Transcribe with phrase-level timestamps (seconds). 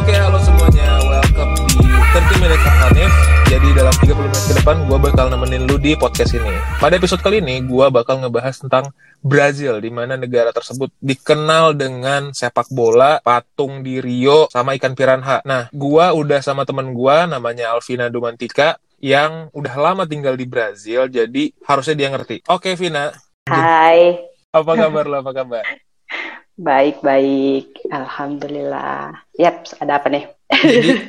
[0.00, 0.96] Oke, halo semuanya.
[1.04, 3.12] Welcome di 30 Minutes of Hanif.
[3.52, 6.56] Jadi dalam 30 menit ke depan, gue bakal nemenin lu di podcast ini.
[6.80, 12.32] Pada episode kali ini, gue bakal ngebahas tentang Brazil, di mana negara tersebut dikenal dengan
[12.32, 15.44] sepak bola, patung di Rio, sama ikan piranha.
[15.44, 21.12] Nah, gue udah sama temen gue, namanya Alvina Dumantika, yang udah lama tinggal di Brazil,
[21.12, 22.40] jadi harusnya dia ngerti.
[22.48, 23.12] Oke, Vina.
[23.52, 24.16] Hai.
[24.48, 25.20] Apa kabar lo?
[25.20, 25.60] Apa kabar?
[26.60, 27.88] Baik, baik.
[27.88, 29.16] Alhamdulillah.
[29.40, 30.28] Yap, ada apa nih?
[30.52, 30.90] Jadi,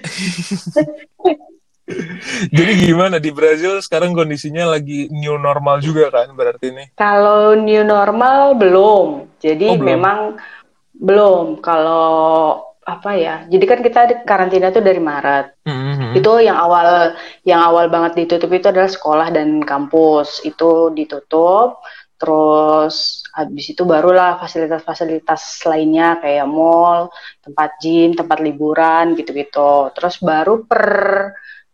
[2.56, 6.84] jadi gimana di Brazil sekarang kondisinya lagi new normal juga kan berarti ini?
[6.96, 9.28] Kalau new normal belum.
[9.44, 9.88] Jadi Oh, belum.
[9.92, 10.20] memang
[10.96, 11.60] belum.
[11.60, 12.08] Kalau
[12.82, 13.44] apa ya?
[13.52, 15.68] Jadi kan kita karantina tuh dari Maret.
[15.68, 16.16] Mhm.
[16.16, 17.12] Itu yang awal
[17.44, 20.40] yang awal banget ditutup itu adalah sekolah dan kampus.
[20.48, 21.84] Itu ditutup.
[22.16, 29.92] Terus habis itu barulah fasilitas-fasilitas lainnya kayak mall, tempat gym, tempat liburan gitu-gitu.
[29.96, 30.86] Terus baru per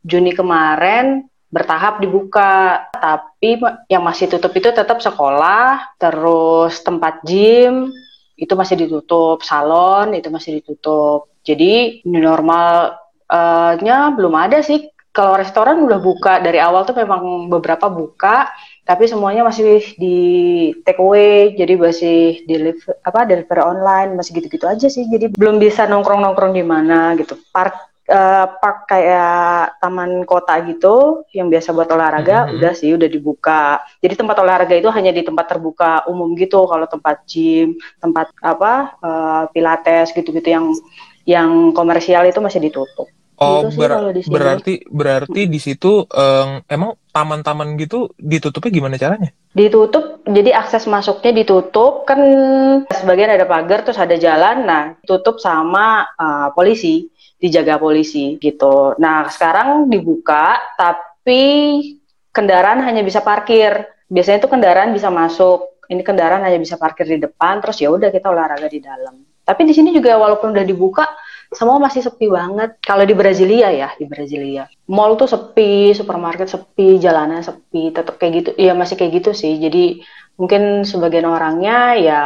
[0.07, 7.91] Juni kemarin bertahap dibuka, tapi yang masih tutup itu tetap sekolah, terus tempat gym
[8.37, 11.34] itu masih ditutup, salon itu masih ditutup.
[11.41, 14.91] Jadi new normalnya belum ada sih.
[15.10, 18.54] Kalau restoran udah buka dari awal tuh memang beberapa buka,
[18.88, 20.18] tapi semuanya masih di
[20.88, 25.04] take away, jadi masih deliver apa delivery online, masih gitu-gitu aja sih.
[25.12, 27.35] Jadi belum bisa nongkrong-nongkrong di mana gitu.
[27.52, 27.76] Park
[28.07, 32.55] eh, park kayak taman kota gitu yang biasa buat olahraga Mhm.
[32.55, 33.84] udah sih udah dibuka.
[33.99, 36.63] Jadi tempat olahraga itu hanya di tempat terbuka umum gitu.
[36.63, 40.72] Kalau tempat gym, tempat apa eh, pilates gitu-gitu yang
[41.27, 43.12] yang komersial itu masih ditutup.
[43.38, 44.34] Oh, Gitu sih ber- di sini.
[44.34, 49.29] berarti berarti di situ em, emang taman-taman gitu ditutupnya gimana caranya?
[49.54, 52.18] Ditutup, jadi akses masuknya ditutup kan
[52.90, 57.10] sebagian ada pagar terus ada jalan, nah tutup sama uh, polisi,
[57.41, 58.94] dijaga polisi gitu.
[59.02, 61.41] Nah sekarang dibuka, tapi
[62.29, 63.85] kendaraan hanya bisa parkir.
[64.09, 68.13] Biasanya itu kendaraan bisa masuk, ini kendaraan hanya bisa parkir di depan, terus ya udah
[68.13, 69.25] kita olahraga di dalam.
[69.41, 71.07] Tapi di sini juga walaupun udah dibuka,
[71.52, 72.80] semua masih sepi banget.
[72.84, 74.68] Kalau di Brasilia ya, di Brasilia.
[74.91, 78.50] Mall tuh sepi, supermarket sepi, jalanan sepi, tetap kayak gitu.
[78.59, 79.56] Iya masih kayak gitu sih.
[79.59, 80.03] Jadi
[80.38, 82.19] mungkin sebagian orangnya ya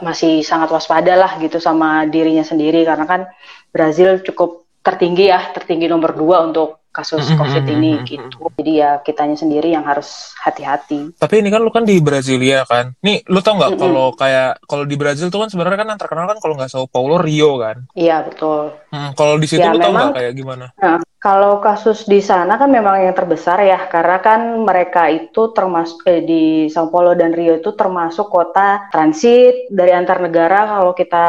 [0.00, 3.20] masih sangat waspada lah gitu sama dirinya sendiri karena kan
[3.68, 8.38] Brazil cukup tertinggi ya, tertinggi nomor dua untuk kasus Mhm, COVID mhm, ini mhm, gitu.
[8.54, 11.18] Jadi ya kitanya sendiri yang harus hati-hati.
[11.18, 12.94] Tapi ini kan lu kan di Brasilia kan.
[13.02, 16.30] Nih, lu tau nggak kalau kayak kalau di Brazil tuh kan sebenarnya kan yang terkenal
[16.30, 17.82] kan kalau nggak Sao Paulo Rio kan.
[17.98, 18.70] Iya betul.
[18.94, 20.70] Hmm, kalau di situ Ya, lu tau nggak kayak gimana?
[20.78, 26.04] Nah, kalau kasus di sana kan memang yang terbesar ya, karena kan mereka itu termasuk
[26.06, 30.78] eh, di Sao Paulo dan Rio itu termasuk kota transit dari antar negara.
[30.78, 31.26] Kalau kita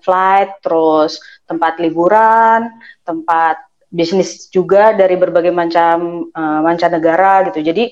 [0.00, 2.72] flight, terus tempat liburan,
[3.04, 7.60] tempat bisnis juga dari berbagai macam eh, mancanegara gitu.
[7.70, 7.84] Jadi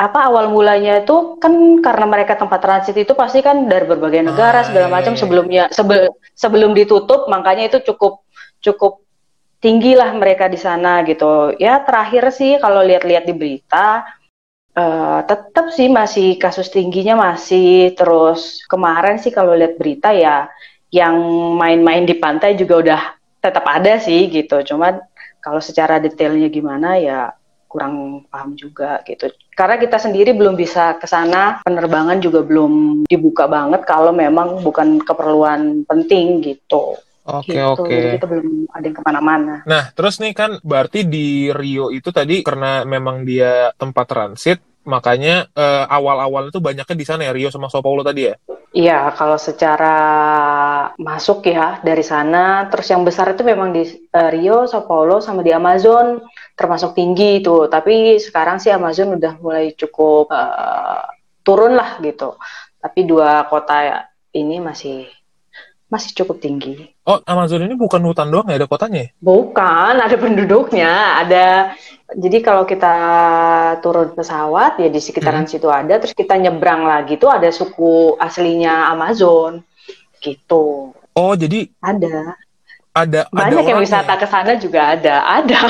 [0.00, 1.52] apa awal mulanya itu kan
[1.84, 5.20] karena mereka tempat transit itu pasti kan dari berbagai negara Ah, segala iya, macam iya.
[5.20, 8.24] sebelumnya sebel- sebelum ditutup makanya itu cukup
[8.64, 9.04] cukup
[9.62, 11.54] tinggi lah mereka di sana gitu.
[11.60, 14.02] Ya terakhir sih kalau lihat-lihat di berita
[14.76, 20.48] eh, tetap sih masih kasus tingginya masih terus kemarin sih kalau lihat berita ya
[20.92, 21.14] yang
[21.60, 23.02] main-main di pantai juga udah
[23.44, 24.60] tetap ada sih gitu.
[24.66, 24.98] Cuma
[25.42, 27.34] kalau secara detailnya gimana ya
[27.66, 29.32] kurang paham juga gitu.
[29.56, 35.00] Karena kita sendiri belum bisa ke sana, penerbangan juga belum dibuka banget kalau memang bukan
[35.00, 37.00] keperluan penting gitu.
[37.22, 37.86] Oke, gitu.
[37.86, 37.88] oke.
[37.88, 39.54] Jadi kita belum ada yang ke mana-mana.
[39.64, 45.48] Nah, terus nih kan berarti di Rio itu tadi karena memang dia tempat transit, makanya
[45.54, 48.34] eh, awal-awal itu banyaknya di sana ya Rio sama Sao Paulo tadi ya.
[48.72, 49.84] Iya, kalau secara
[50.96, 55.44] masuk ya dari sana, terus yang besar itu memang di eh, Rio, Sao Paulo, sama
[55.44, 56.24] di Amazon
[56.56, 57.68] termasuk tinggi itu.
[57.68, 61.04] Tapi sekarang sih Amazon udah mulai cukup eh,
[61.44, 62.40] turun lah gitu.
[62.80, 65.04] Tapi dua kota ini masih
[65.92, 66.91] masih cukup tinggi.
[67.02, 69.08] Oh, Amazon ini bukan hutan doang ya, ada kotanya ya?
[69.18, 71.74] Bukan, ada penduduknya, ada.
[72.14, 72.94] Jadi kalau kita
[73.82, 78.94] turun pesawat ya di sekitaran situ ada, terus kita nyebrang lagi tuh ada suku aslinya
[78.94, 79.66] Amazon,
[80.22, 80.94] gitu.
[81.18, 82.38] Oh, jadi Ada.
[82.94, 84.20] ada ada Banyak yang wisata ya?
[84.22, 85.60] ke sana juga ada, ada.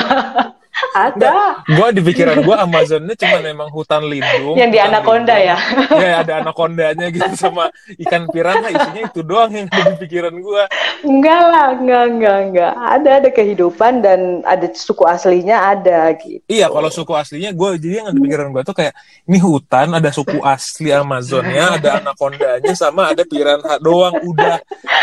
[0.93, 1.61] ada.
[1.65, 4.57] Gue di pikiran gue Amazonnya cuma memang hutan lindung.
[4.57, 5.57] Yang di anaconda lindung.
[5.93, 6.03] ya.
[6.03, 7.69] Ya ada anakondanya gitu sama
[8.07, 10.63] ikan piranha isinya itu doang yang ada di pikiran gue.
[11.05, 12.73] Enggak lah, enggak, enggak, enggak.
[12.77, 16.43] Ada ada kehidupan dan ada suku aslinya ada gitu.
[16.49, 18.93] Iya kalau suku aslinya gue jadi yang ada di pikiran gue tuh kayak
[19.29, 24.57] ini hutan ada suku asli Amazonnya ada anakondanya sama ada piranha doang udah.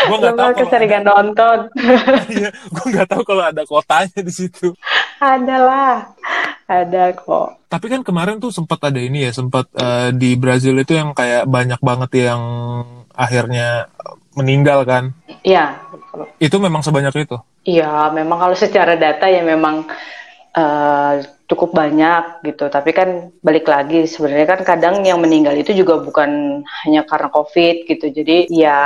[0.07, 1.57] Gue nggak tahu keseringan nonton.
[2.31, 4.71] Iya, gue nggak tahu kalau ada kotanya di situ.
[5.21, 6.11] ada lah.
[6.71, 7.67] Ada kok.
[7.67, 11.43] Tapi kan kemarin tuh sempat ada ini ya, sempat eh, di Brazil itu yang kayak
[11.43, 12.41] banyak banget yang
[13.11, 13.91] akhirnya
[14.39, 15.11] meninggal kan.
[15.43, 15.75] Iya.
[16.39, 17.37] Itu memang sebanyak itu.
[17.67, 19.83] Iya, memang kalau secara data ya memang
[20.55, 21.13] eh,
[21.51, 22.71] cukup banyak gitu.
[22.71, 27.83] Tapi kan balik lagi sebenarnya kan kadang yang meninggal itu juga bukan hanya karena COVID
[27.83, 28.15] gitu.
[28.15, 28.79] Jadi ya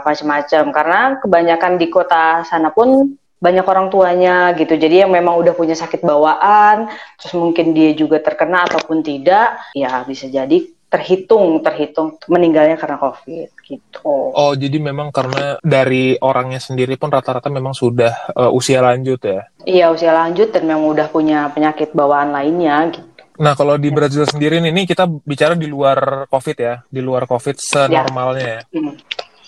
[0.00, 0.64] macam-macam.
[0.72, 3.12] Karena kebanyakan di kota sana pun
[3.46, 4.74] banyak orang tuanya gitu.
[4.74, 10.02] Jadi yang memang udah punya sakit bawaan, terus mungkin dia juga terkena ataupun tidak, ya
[10.02, 14.14] bisa jadi terhitung terhitung meninggalnya karena COVID gitu.
[14.34, 19.50] Oh, jadi memang karena dari orangnya sendiri pun rata-rata memang sudah eh, usia lanjut ya.
[19.66, 23.06] Iya usia lanjut dan memang udah punya penyakit bawaan lainnya gitu.
[23.36, 27.28] Nah, kalau di Brazil sendiri nih, ini kita bicara di luar COVID ya, di luar
[27.28, 28.60] COVID senormalnya ya.
[28.72, 28.96] Hmm.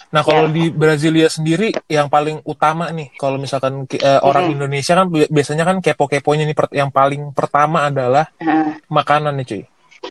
[0.08, 0.54] Nah, kalau Ya.
[0.56, 4.48] di Brasilia sendiri yang paling utama nih, kalau misalkan eh, orang.
[4.48, 9.62] Indonesia kan bi- biasanya kan kepo-keponya nih yang paling pertama adalah Nah, makanan nih, cuy.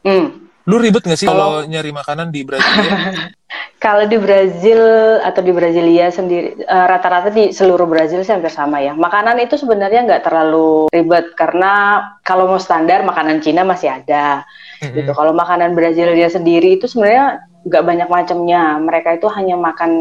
[0.05, 0.27] hmm.
[0.67, 2.91] Lu ribet gak sih Kalau- nyari makanan di Brasilia?
[3.77, 4.81] Kalau di Brazil
[5.21, 8.91] atau di Brasilia sendiri eh, rata-rata di seluruh Brazil sih hampir sama ya.
[8.91, 14.43] Makanan itu sebenarnya nggak terlalu ribet karena kalau mau standar makanan Cina masih ada
[14.83, 14.91] Mm-mm.
[14.93, 15.11] gitu.
[15.13, 18.77] Kalau makanan Brasilia sendiri itu sebenarnya nggak banyak macamnya.
[18.77, 19.91] Mereka itu hanya makan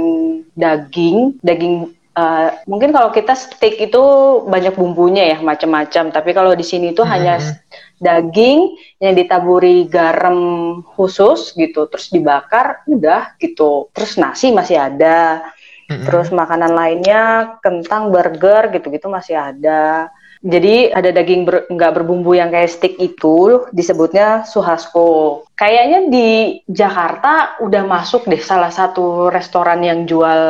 [0.52, 4.02] daging, daging eh, mungkin kalau kita steak itu
[4.48, 6.08] banyak bumbunya ya macam-macam.
[6.08, 7.52] Tapi kalau di sini itu hanya Mhm.
[8.00, 8.58] daging
[9.04, 10.38] yang ditaburi garam
[10.96, 13.92] khusus gitu, terus dibakar, udah gitu.
[13.92, 15.44] Terus nasi masih ada.
[15.92, 16.08] Mm-mm.
[16.08, 20.08] Terus makanan lainnya kentang, burger gitu-gitu masih ada.
[20.46, 25.42] Jadi ada daging ber- nggak berbumbu yang kayak steak itu disebutnya suhasko.
[25.58, 26.28] Kayaknya di
[26.70, 30.42] Jakarta udah masuk deh salah satu restoran yang jual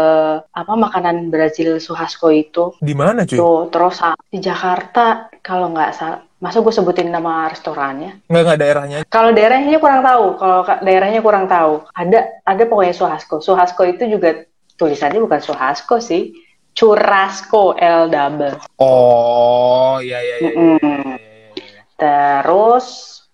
[0.44, 2.76] apa makanan Brazil suhasko itu.
[2.76, 3.40] di mana, cuy?
[3.40, 8.28] Tuh, terus ah, di Jakarta kalau nggak salah, masa gue sebutin nama restorannya?
[8.28, 8.98] Nggak, nggak daerahnya.
[9.08, 11.88] Kalau daerahnya kurang tahu, kalau ka- daerahnya kurang tahu.
[11.96, 13.40] Ada ada pokoknya Suhasko.
[13.40, 14.44] Suhasko itu juga
[14.76, 16.36] tulisannya bukan Suhasko sih,
[16.76, 18.60] Churrasco L double.
[18.76, 20.50] Oh, iya, iya, iya.
[20.52, 21.72] iya, iya.
[21.96, 22.86] Terus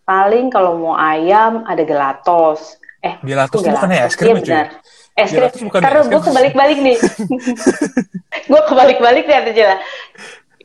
[0.06, 2.78] paling kalau mau ayam ada gelatos.
[3.02, 4.66] Eh, Gelatos itu bukannya es krim Iya ya, benar.
[5.18, 5.50] Es krim.
[5.66, 6.14] Bukan Karena es krim.
[6.14, 6.98] gue kebalik-balik nih.
[8.50, 9.76] gue kebalik-balik nih ada jela.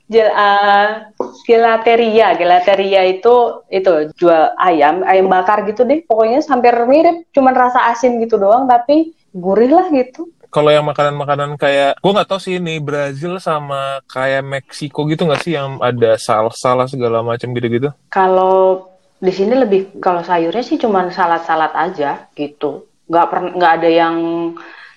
[0.07, 1.11] Jel, uh,
[1.43, 6.05] gelateria, gelateria itu itu jual ayam, ayam bakar gitu deh.
[6.05, 10.29] Pokoknya hampir mirip, cuman rasa asin gitu doang, tapi gurih lah gitu.
[10.57, 15.45] Kalau yang makanan-makanan kayak, gue nggak tahu sih ini Brazil sama kayak Meksiko gitu nggak
[15.45, 17.93] sih yang ada salsa segala macam gitu-gitu?
[18.09, 18.89] Kalau
[19.21, 22.89] di sini lebih kalau sayurnya sih cuman salad-salad aja gitu.
[23.05, 24.17] Nggak pernah nggak ada yang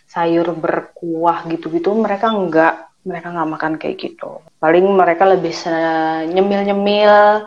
[0.09, 1.93] sayur berkuah gitu-gitu.
[1.93, 2.75] Mereka nggak
[3.05, 4.41] mereka nggak makan kayak gitu.
[4.65, 5.53] Paling mereka lebih
[6.25, 7.45] nyemil-nyemil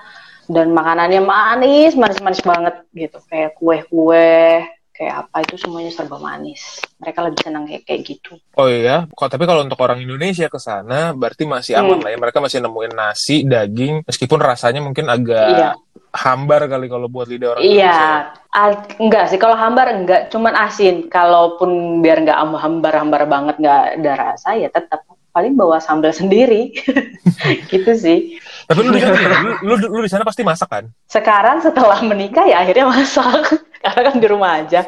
[0.54, 3.18] dan makanannya manis, manis-manis banget gitu.
[3.26, 6.78] Kayak kue-kue, kayak apa itu semuanya serba manis.
[7.02, 8.38] Mereka lebih senang kayak kayak gitu.
[8.54, 12.04] Oh iya, kok tapi kalau untuk orang Indonesia ke sana berarti masih aman Hmm.
[12.06, 12.18] lah ya.
[12.22, 15.70] Mereka masih nemuin nasi, daging, meskipun rasanya mungkin agak Iya.
[16.14, 18.14] hambar kali kalau buat lidah orang Iya, Indonesia.
[18.54, 21.10] al- enggak sih kalau hambar enggak, cuman asin.
[21.10, 21.70] Kalaupun
[22.00, 25.02] biar enggak am- hambar-hambar banget enggak ada rasa ya tetap
[25.34, 26.70] paling bawa sambal sendiri.
[27.74, 28.38] gitu sih.
[28.68, 30.86] Tapi lu di sana, lu, lu, lu di sana pasti masak kan?
[31.08, 33.60] Sekarang setelah menikah ya akhirnya masak.
[33.84, 34.88] Karena kan di rumah aja.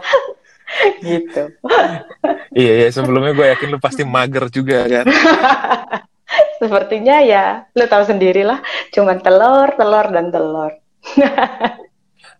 [1.03, 1.43] gitu.
[2.55, 2.89] Iya, iya.
[2.89, 5.05] Sebelumnya gue yakin lu pasti mager juga kan.
[6.61, 8.59] Sepertinya ya, lu tahu sendirilah,
[8.95, 10.71] cuman telur, telur dan telur.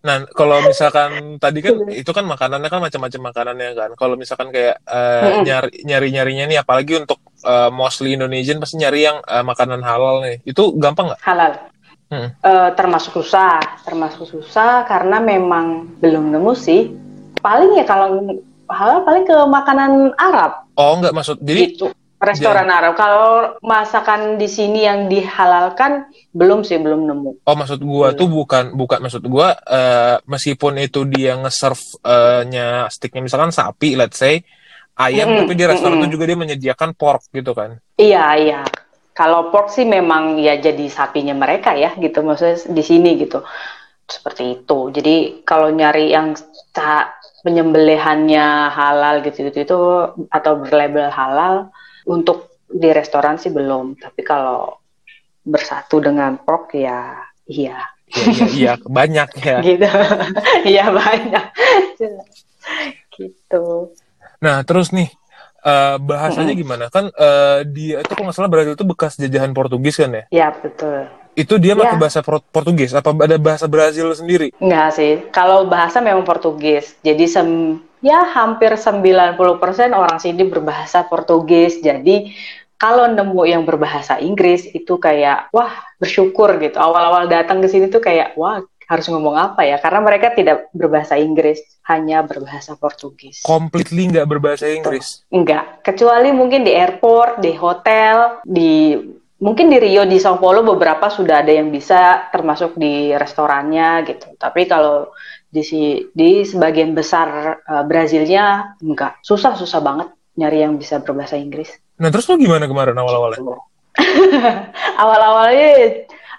[0.06, 3.90] Nah, kalau misalkan tadi kan itu kan makanannya kan macam-macam makanannya kan.
[3.98, 5.42] Kalau misalkan kayak Mm-mm.
[5.42, 10.22] nyari nyari nyarinya nih, apalagi untuk eh, mostly Indonesian pasti nyari yang eh, makanan halal
[10.22, 10.46] nih.
[10.46, 11.20] Itu gampang nggak?
[11.26, 11.52] Halal.
[12.06, 12.30] Hmm.
[12.38, 16.94] Eh, termasuk susah, termasuk susah karena memang belum nemu sih.
[17.42, 18.22] Paling ya kalau
[18.70, 21.36] halal paling ke makanan Arab Oh, nggak maksud.
[21.40, 21.88] Jadi gitu.
[22.16, 22.96] Restoran Arab.
[22.96, 27.44] Kalau masakan di sini yang dihalalkan belum sih, belum nemu.
[27.44, 28.18] Oh maksud gua Hmm.
[28.18, 34.00] tuh bukan bukan maksud gua eh, meskipun itu dia nge-serve eh, nya sticknya misalkan sapi
[34.00, 34.40] let's say
[34.96, 36.08] ayam Mm-mm, tapi di restoran mm-mm.
[36.08, 37.76] itu juga dia menyediakan pork gitu kan.
[38.00, 38.60] Iya, iya.
[39.12, 43.44] Kalau pork sih memang ya jadi sapinya mereka ya gitu maksudnya di sini gitu.
[44.08, 44.78] Seperti itu.
[44.92, 46.32] Jadi kalau nyari yang
[47.44, 49.78] penyembelihannya halal gitu, gitu itu
[50.28, 51.70] atau berlabel halal
[52.06, 53.98] untuk di restoran sih belum.
[53.98, 54.78] Tapi kalau
[55.46, 57.14] bersatu dengan pork ya
[57.46, 57.78] iya.
[58.06, 59.58] Iya, iya, iya banyak ya.
[59.66, 59.90] gitu.
[60.62, 61.46] Iya banyak.
[63.18, 63.90] gitu.
[64.38, 65.10] Nah, terus nih
[65.66, 66.62] uh, bahasanya hmm.
[66.62, 66.84] gimana?
[66.86, 70.24] Kan uh, dia itu kalau nggak salah Brazil itu bekas jajahan Portugis kan ya?
[70.30, 71.10] Iya, betul.
[71.36, 72.00] Itu dia pakai ya.
[72.00, 74.54] bahasa Portugis apa ada bahasa Brazil sendiri?
[74.62, 75.12] Enggak sih.
[75.34, 76.96] Kalau bahasa memang Portugis.
[77.02, 79.34] Jadi sem ya hampir 90%
[79.90, 81.82] orang sini berbahasa Portugis.
[81.82, 82.30] Jadi
[82.78, 86.78] kalau nemu yang berbahasa Inggris itu kayak wah bersyukur gitu.
[86.78, 89.82] Awal-awal datang ke sini tuh kayak wah harus ngomong apa ya?
[89.82, 91.58] Karena mereka tidak berbahasa Inggris,
[91.90, 93.42] hanya berbahasa Portugis.
[93.42, 95.26] Completely nggak berbahasa Inggris?
[95.34, 98.94] Enggak, kecuali mungkin di airport, di hotel, di
[99.42, 104.38] mungkin di Rio, di Sao Paulo beberapa sudah ada yang bisa, termasuk di restorannya gitu.
[104.38, 105.10] Tapi kalau
[105.46, 105.62] di
[106.12, 111.72] di sebagian besar uh, Brazilnya enggak, susah susah banget nyari yang bisa berbahasa Inggris.
[111.96, 113.40] Nah terus lo gimana kemarin awal-awalnya?
[115.02, 115.70] awal-awalnya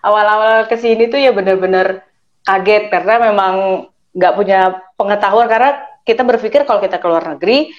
[0.05, 2.05] awal-awal ke sini tuh ya bener-bener
[2.45, 3.53] kaget karena memang
[4.13, 4.59] nggak punya
[4.95, 7.73] pengetahuan karena kita berpikir kalau kita keluar negeri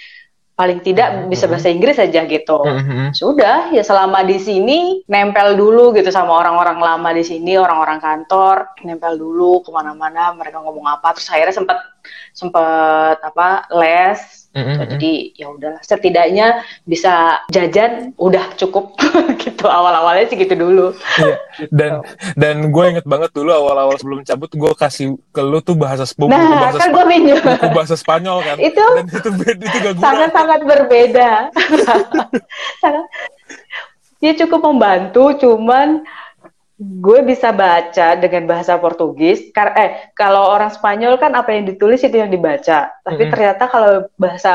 [0.59, 1.31] paling tidak mm-hmm.
[1.31, 2.59] bisa bahasa Inggris saja gitu.
[2.67, 3.15] Mm-hmm.
[3.15, 8.75] Sudah ya selama di sini nempel dulu gitu sama orang-orang lama di sini, orang-orang kantor,
[8.83, 11.15] nempel dulu ke mana-mana mereka ngomong apa.
[11.15, 11.79] Terus akhirnya sempat
[12.35, 14.19] sempat apa les
[14.59, 14.91] Mm-hmm.
[14.99, 16.47] Jadi ya udahlah setidaknya
[16.83, 18.99] bisa jajan udah cukup
[19.43, 20.91] gitu awal-awalnya sih gitu dulu.
[21.23, 21.37] Iya.
[21.71, 21.93] Dan
[22.35, 26.35] dan gue inget banget dulu awal-awal sebelum cabut gue kasih ke lu tuh bahasa buku
[26.35, 27.39] nah, bahasa kan gue minjem.
[27.39, 28.57] buku bahasa Spanyol kan.
[28.59, 31.31] itu dan itu beda itu gak Sangat-sangat berbeda.
[32.83, 33.07] sangat
[34.19, 36.03] cukup membantu cuman
[36.79, 39.51] gue bisa baca dengan bahasa Portugis.
[39.51, 42.95] Eh, kalau orang Spanyol kan apa yang ditulis itu yang dibaca.
[43.03, 43.33] Tapi mm-hmm.
[43.35, 44.55] ternyata kalau bahasa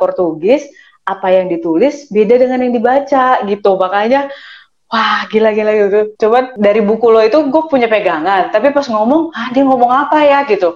[0.00, 0.64] Portugis
[1.04, 3.76] apa yang ditulis beda dengan yang dibaca gitu.
[3.76, 4.32] Makanya
[4.88, 6.00] wah gila gila gitu.
[6.16, 8.48] Coba dari buku lo itu gue punya pegangan.
[8.48, 10.72] Tapi pas ngomong, ah dia ngomong apa ya gitu.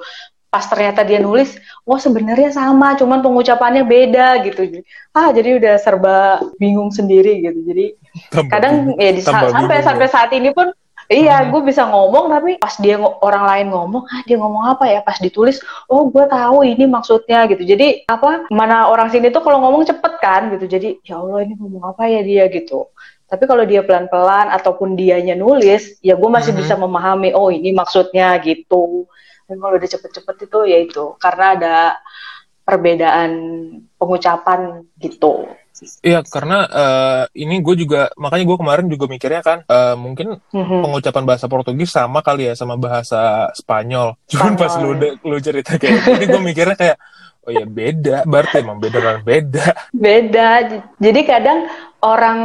[0.52, 1.56] Pas ternyata dia nulis,
[1.88, 4.84] wah sebenarnya sama, cuman pengucapannya beda gitu.
[5.16, 7.64] Ah jadi udah serba bingung sendiri gitu.
[7.64, 7.96] Jadi
[8.28, 10.68] tambah kadang ya di, sampai sampai saat ini pun
[11.10, 11.48] Iya, hmm.
[11.50, 15.00] gue bisa ngomong tapi pas dia orang lain ngomong, ah dia ngomong apa ya?
[15.02, 15.58] Pas ditulis,
[15.90, 17.62] oh gue tahu ini maksudnya gitu.
[17.62, 18.46] Jadi apa?
[18.52, 20.66] Mana orang sini tuh kalau ngomong cepet kan gitu.
[20.70, 22.92] Jadi ya Allah ini ngomong apa ya dia gitu.
[23.26, 26.60] Tapi kalau dia pelan-pelan ataupun dianya nulis, ya gue masih hmm.
[26.60, 27.32] bisa memahami.
[27.32, 29.08] Oh ini maksudnya gitu.
[29.48, 31.76] Dan kalau udah cepet-cepet itu ya itu karena ada
[32.62, 33.30] perbedaan
[34.02, 35.46] pengucapan gitu.
[36.04, 40.80] Iya, karena uh, ini gue juga makanya gue kemarin juga mikirnya kan uh, mungkin mm-hmm.
[40.84, 44.14] pengucapan bahasa Portugis sama kali ya sama bahasa Spanyol.
[44.30, 44.94] Cuman pas lu
[45.26, 46.98] lu cerita kayak ini gue mikirnya kayak
[47.42, 49.66] oh ya beda, berarti emang beda kan beda.
[49.90, 50.48] Beda.
[51.02, 51.66] Jadi kadang
[52.02, 52.40] orang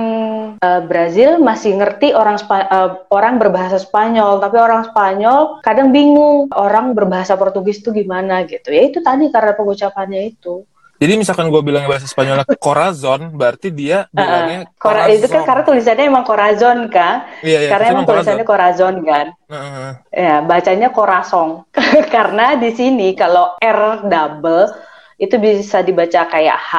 [0.58, 6.50] uh, Brazil masih ngerti orang Spa uh, orang berbahasa Spanyol, tapi orang Spanyol kadang bingung
[6.56, 8.74] orang berbahasa Portugis itu gimana gitu.
[8.74, 10.66] Ya itu tadi karena pengucapannya itu.
[10.98, 15.64] Jadi misalkan gue bilang bahasa Spanyolnya corazon, berarti dia bilangnya uh, Cora itu kan karena
[15.64, 17.30] tulisannya emang corazon kan?
[17.46, 19.26] Iya, iya, karena emang tulisannya corazon, kan?
[19.46, 21.70] Uh, Ya, bacanya corazon.
[22.16, 24.74] karena di sini kalau R double
[25.22, 26.74] itu bisa dibaca kayak H.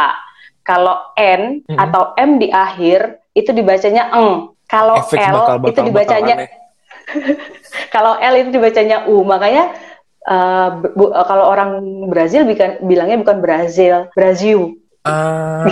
[0.66, 1.78] Kalau N uh -huh.
[1.78, 4.50] atau M di akhir itu dibacanya eng.
[4.68, 6.34] Kalau L bakal, bakal, itu dibacanya
[7.94, 9.22] kalau L itu dibacanya U.
[9.22, 9.72] Makanya
[10.28, 11.80] uh, bu, uh, kalau orang
[12.12, 14.76] Brazil bukan bilangnya bukan Brazil, Brazil.
[15.08, 15.64] Uh,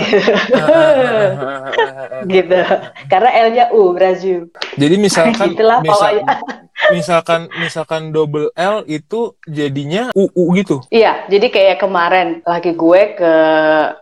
[2.25, 2.57] gitu.
[3.05, 4.49] Karena L-nya U, Brazil.
[4.73, 6.25] Jadi misalkan Itulah misal,
[6.97, 10.81] misalkan misalkan double L itu jadinya UU gitu.
[10.89, 13.33] Iya, jadi kayak kemarin lagi gue ke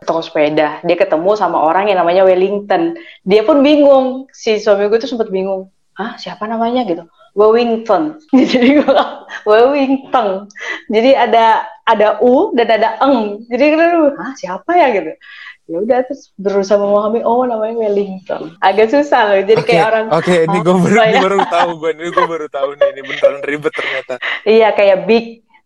[0.08, 2.96] toko sepeda, dia ketemu sama orang yang namanya Wellington.
[3.28, 5.68] Dia pun bingung, si suami gue tuh sempat bingung.
[6.00, 7.04] Hah, siapa namanya gitu?
[7.36, 8.18] Wellington.
[8.52, 8.82] Jadi
[9.44, 10.48] Wellington.
[10.88, 13.44] Jadi ada ada U dan ada eng.
[13.52, 13.76] Jadi
[14.16, 15.14] ah siapa ya gitu.
[15.66, 18.56] Ya udah terus berusaha memahami oh namanya Wellington.
[18.62, 19.38] Agak susah loh.
[19.44, 21.92] Jadi okay, kayak orang Oke, okay, ini gue baru, ini baru tahu gue.
[21.92, 24.14] Ini gue baru tahu nih ini beneran ribet ternyata.
[24.46, 25.26] Iya, kayak big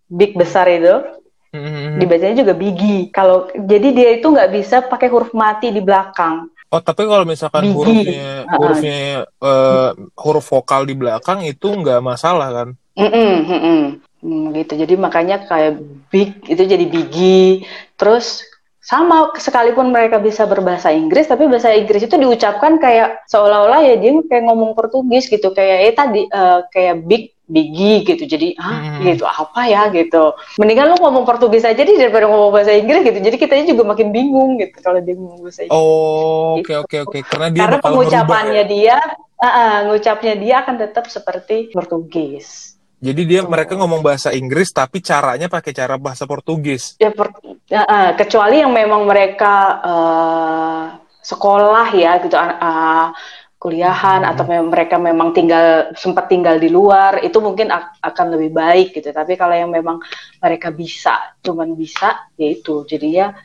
[0.10, 1.04] big besar itu.
[1.50, 1.98] Mm-hmm.
[2.00, 2.98] Dibacanya juga bigi.
[3.12, 6.48] Kalau jadi dia itu nggak bisa pakai huruf mati di belakang.
[6.70, 12.68] Oh, tapi kalau misalkan hurufnya hurufnya uh, huruf vokal di belakang itu nggak masalah kan?
[12.94, 13.82] Mm -mm, mm -mm.
[14.20, 14.74] Hmm, gitu.
[14.78, 15.82] Jadi makanya kayak
[16.14, 17.66] big itu jadi bigi.
[17.98, 18.46] Terus
[18.90, 24.18] sama sekalipun mereka bisa berbahasa Inggris tapi bahasa Inggris itu diucapkan kayak seolah-olah ya dia
[24.26, 28.24] kayak ngomong Portugis gitu kayak eh tadi uh, kayak big bigi gitu.
[28.30, 29.10] Jadi ah hmm.
[29.10, 29.90] gitu apa ya?
[29.90, 30.38] gitu.
[30.62, 33.20] Mendingan lu ngomong Portugis aja deh daripada ngomong bahasa Inggris gitu.
[33.20, 35.76] Jadi kita juga makin bingung gitu kalau dia ngomong bahasa Inggris.
[35.76, 37.18] Oh oke oke oke.
[37.26, 38.72] Karena dia karena pengucapannya ya?
[38.72, 38.98] dia
[39.42, 42.78] uh, uh, ngucapnya dia akan tetap seperti Portugis.
[43.00, 43.48] Jadi dia oh.
[43.48, 47.00] mereka ngomong bahasa Inggris tapi caranya pakai cara bahasa Portugis.
[47.00, 50.84] Ya, per, uh, uh, kecuali yang memang mereka uh,
[51.24, 52.36] sekolah ya gitu.
[52.36, 53.16] Uh,
[53.60, 54.32] kuliahan hmm.
[54.32, 57.68] atau mereka memang tinggal sempat tinggal di luar itu mungkin
[58.00, 59.12] akan lebih baik gitu.
[59.12, 60.00] Tapi kalau yang memang
[60.40, 63.36] mereka bisa cuman bisa ya itu jadinya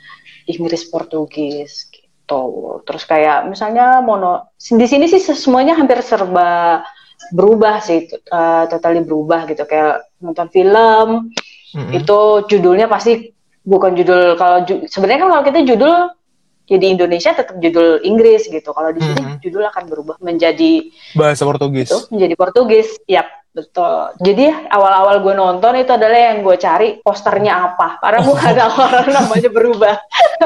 [0.46, 2.42] Inggris Portugis gitu.
[2.86, 6.86] Terus kayak misalnya mono di sini sih semuanya hampir serba
[7.34, 11.32] berubah sih uh, totally berubah gitu kayak nonton film
[11.72, 11.92] mm-hmm.
[11.96, 12.18] itu
[12.52, 13.32] judulnya pasti
[13.64, 15.96] bukan judul kalau ju- sebenarnya kan kalau kita judul
[16.64, 18.72] jadi ya Indonesia tetap judul Inggris gitu.
[18.72, 19.40] Kalau di sini mm-hmm.
[19.44, 21.92] judul akan berubah menjadi bahasa Portugis.
[21.92, 22.88] itu, menjadi Portugis.
[23.04, 24.16] Yap betul.
[24.24, 28.00] Jadi awal-awal gue nonton itu adalah yang gue cari posternya apa.
[28.00, 29.94] Karena gue ada orang namanya berubah.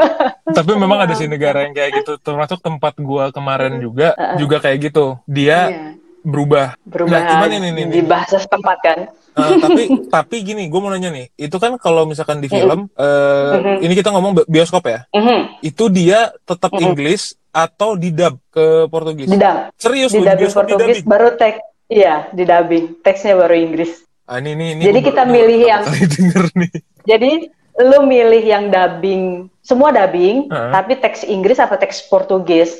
[0.58, 2.18] Tapi memang ada sih negara yang kayak gitu.
[2.18, 4.36] Termasuk tempat gue kemarin juga uh-uh.
[4.42, 5.22] juga kayak gitu.
[5.30, 5.98] Dia yeah
[6.28, 6.76] berubah.
[6.84, 7.18] Berubah.
[7.18, 8.98] Nah, cuman ini, ini, di bahasa setempat kan.
[9.38, 12.98] Uh, tapi tapi gini, gue mau nanya nih, itu kan kalau misalkan di film, mm
[12.98, 12.98] -hmm.
[12.98, 13.76] uh, mm -hmm.
[13.86, 15.40] ini kita ngomong bioskop ya, mm -hmm.
[15.62, 16.86] itu dia tetap mm -hmm.
[16.90, 17.22] Inggris
[17.54, 19.30] atau didub ke Portugis?
[19.30, 19.70] Didub.
[19.78, 24.02] Serius di bioskop Portugis baru teks, iya di dubbing, teksnya baru Inggris.
[24.28, 25.82] Ah, ini, ini, ini Jadi kita milih yang.
[26.18, 26.72] Denger nih.
[27.08, 27.30] Jadi
[27.78, 30.72] lu milih yang dubbing, semua dubbing, uh -huh.
[30.74, 32.74] tapi teks Inggris apa teks Portugis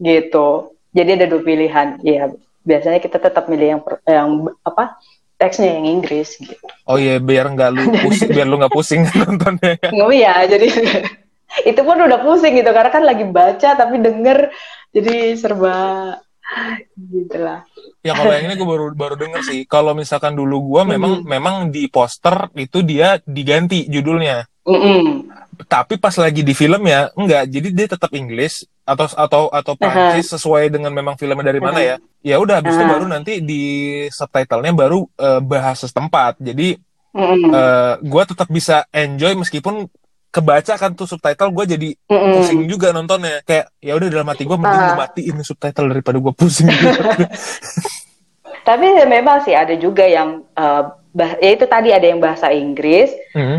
[0.00, 0.72] gitu.
[0.92, 2.32] Jadi ada dua pilihan, iya
[2.62, 4.28] biasanya kita tetap milih yang yang
[4.62, 4.98] apa
[5.42, 6.62] teksnya yang Inggris gitu.
[6.86, 9.74] Oh iya biar nggak lu pusing, biar lu nggak pusing nontonnya.
[9.98, 10.70] Oh iya jadi
[11.70, 14.54] itu pun udah pusing gitu karena kan lagi baca tapi denger
[14.94, 15.74] jadi serba
[16.94, 17.66] gitulah.
[18.06, 19.66] Ya kalau yang ini gue baru baru denger sih.
[19.66, 21.30] Kalau misalkan dulu gue memang mm -hmm.
[21.30, 24.46] memang di poster itu dia diganti judulnya.
[24.62, 25.04] Mm -hmm.
[25.66, 27.50] Tapi pas lagi di film ya enggak.
[27.50, 30.32] Jadi dia tetap Inggris atau atau atau Prancis uh -huh.
[30.38, 31.90] sesuai dengan memang filmnya dari mana uh -huh.
[32.22, 32.34] ya.
[32.34, 32.86] Ya udah habis uh -huh.
[32.86, 33.62] itu baru nanti di
[34.10, 36.38] subtitlenya baru uh, bahasa setempat.
[36.38, 36.78] Jadi
[37.12, 39.90] uh uh, gue tetap bisa enjoy meskipun
[40.32, 42.32] kebaca kan tuh subtitle gue jadi mm -mm.
[42.32, 44.96] pusing juga nontonnya kayak ya udah dalam hati gue mending uh.
[44.96, 47.00] matiin subtitle daripada gue pusing gitu.
[48.68, 53.12] tapi memang sih ada juga yang uh, bah ya itu tadi ada yang bahasa Inggris
[53.36, 53.58] mm -hmm.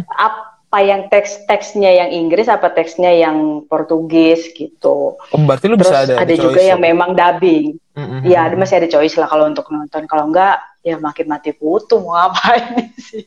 [0.74, 5.14] Apa yang teks-teksnya yang Inggris apa teksnya yang Portugis gitu.
[5.22, 7.78] Oh, berarti lu Terus bisa ada ada juga yang memang dubbing.
[7.94, 8.20] Mm -hmm.
[8.26, 10.10] ya masih ada choice lah kalau untuk nonton.
[10.10, 13.24] Kalau enggak ya makin mati putu mau ngapain sih?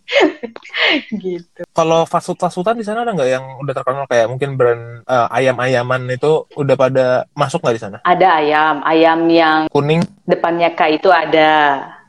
[1.10, 1.64] Gitu.
[1.72, 4.04] Kalau fast food fast foodan di sana ada nggak yang udah terkenal?
[4.04, 7.98] Kayak mungkin brand uh, ayam ayaman itu udah pada masuk nggak di sana?
[8.04, 10.04] Ada ayam ayam yang kuning?
[10.26, 11.50] depannya K itu ada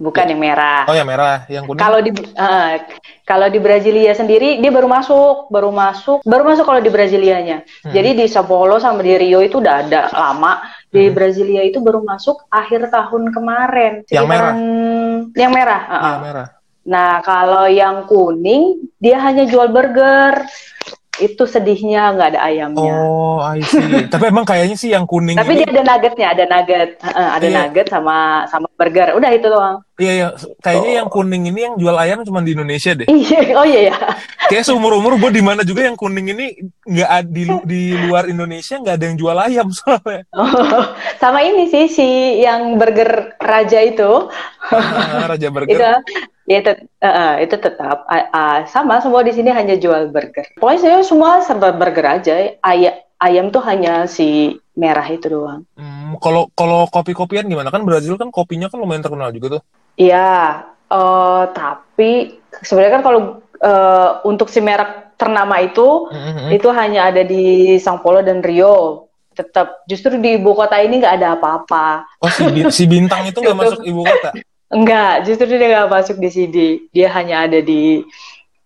[0.02, 0.30] bukan ya.
[0.34, 0.82] yang merah.
[0.90, 1.80] Oh yang merah yang kuning?
[1.80, 2.72] Kalau di uh,
[3.24, 7.64] kalau di Brasilia sendiri dia baru masuk baru masuk baru masuk kalau di Brasilianya.
[7.88, 7.94] Hmm.
[7.94, 11.16] jadi di Sao Paulo sama di Rio itu udah ada lama di hmm.
[11.16, 13.94] Brasilia itu baru masuk akhir tahun kemarin.
[14.08, 14.54] Yang merah.
[15.36, 15.82] Yang merah.
[15.84, 16.04] Uh -uh.
[16.08, 16.48] Yang merah.
[16.88, 20.48] Nah kalau yang kuning dia hanya jual burger
[21.18, 22.94] itu sedihnya nggak ada ayamnya.
[22.94, 24.06] Oh, I see.
[24.14, 25.38] Tapi emang kayaknya sih yang kuning.
[25.38, 25.66] Tapi ini...
[25.66, 27.58] dia ada nuggetnya, ada nugget, uh, ada iya.
[27.66, 29.18] nugget sama sama burger.
[29.18, 29.82] Udah itu doang.
[29.98, 30.28] Iya, iya.
[30.62, 30.98] Kayaknya oh.
[31.02, 33.08] yang kuning ini yang jual ayam cuma di Indonesia deh.
[33.10, 33.98] Iya, oh iya ya.
[34.48, 36.54] Kayak seumur umur gue di mana juga yang kuning ini
[36.86, 40.24] nggak di di luar Indonesia nggak ada yang jual ayam soalnya.
[40.38, 40.86] Oh,
[41.18, 42.08] sama ini sih si
[42.46, 44.30] yang burger raja itu.
[44.70, 45.74] Ah, raja burger.
[45.74, 45.86] itu
[46.48, 50.48] Ya, tet uh, itu tetap uh, uh, sama semua di sini hanya jual burger.
[50.56, 52.56] Pokoknya saya semua serba burger aja.
[52.64, 55.68] Ayam ayam tuh hanya si merah itu doang.
[55.76, 59.62] Hmm, kalau kalau kopi-kopian gimana kan Brazil kan kopinya kan lumayan terkenal juga tuh.
[59.98, 63.22] Iya, uh, tapi sebenarnya kan kalau
[63.60, 66.50] uh, untuk si merek ternama itu mm-hmm.
[66.54, 69.10] itu hanya ada di São Paulo dan Rio.
[69.34, 72.06] Tetap justru di ibu kota ini nggak ada apa-apa.
[72.22, 74.34] Oh si, si bintang itu nggak masuk ibu kota?
[74.68, 76.68] Enggak, justru dia nggak masuk di sini.
[76.92, 78.04] Dia hanya ada di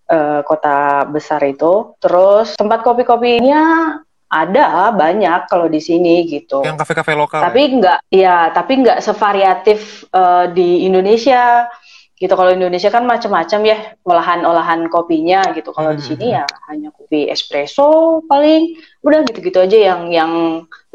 [0.09, 1.93] uh, kota besar itu.
[2.01, 3.95] Terus tempat kopi-kopinya
[4.31, 6.63] ada banyak kalau di sini gitu.
[6.63, 7.43] Yang kafe-kafe lokal.
[7.43, 7.69] Tapi ya?
[7.75, 11.67] enggak, ya, tapi enggak sevariatif uh, di Indonesia
[12.15, 12.33] gitu.
[12.37, 15.75] Kalau Indonesia kan macam-macam ya olahan-olahan kopinya gitu.
[15.75, 15.99] Kalau hmm.
[15.99, 20.31] di sini ya hanya kopi espresso paling udah gitu-gitu aja yang yang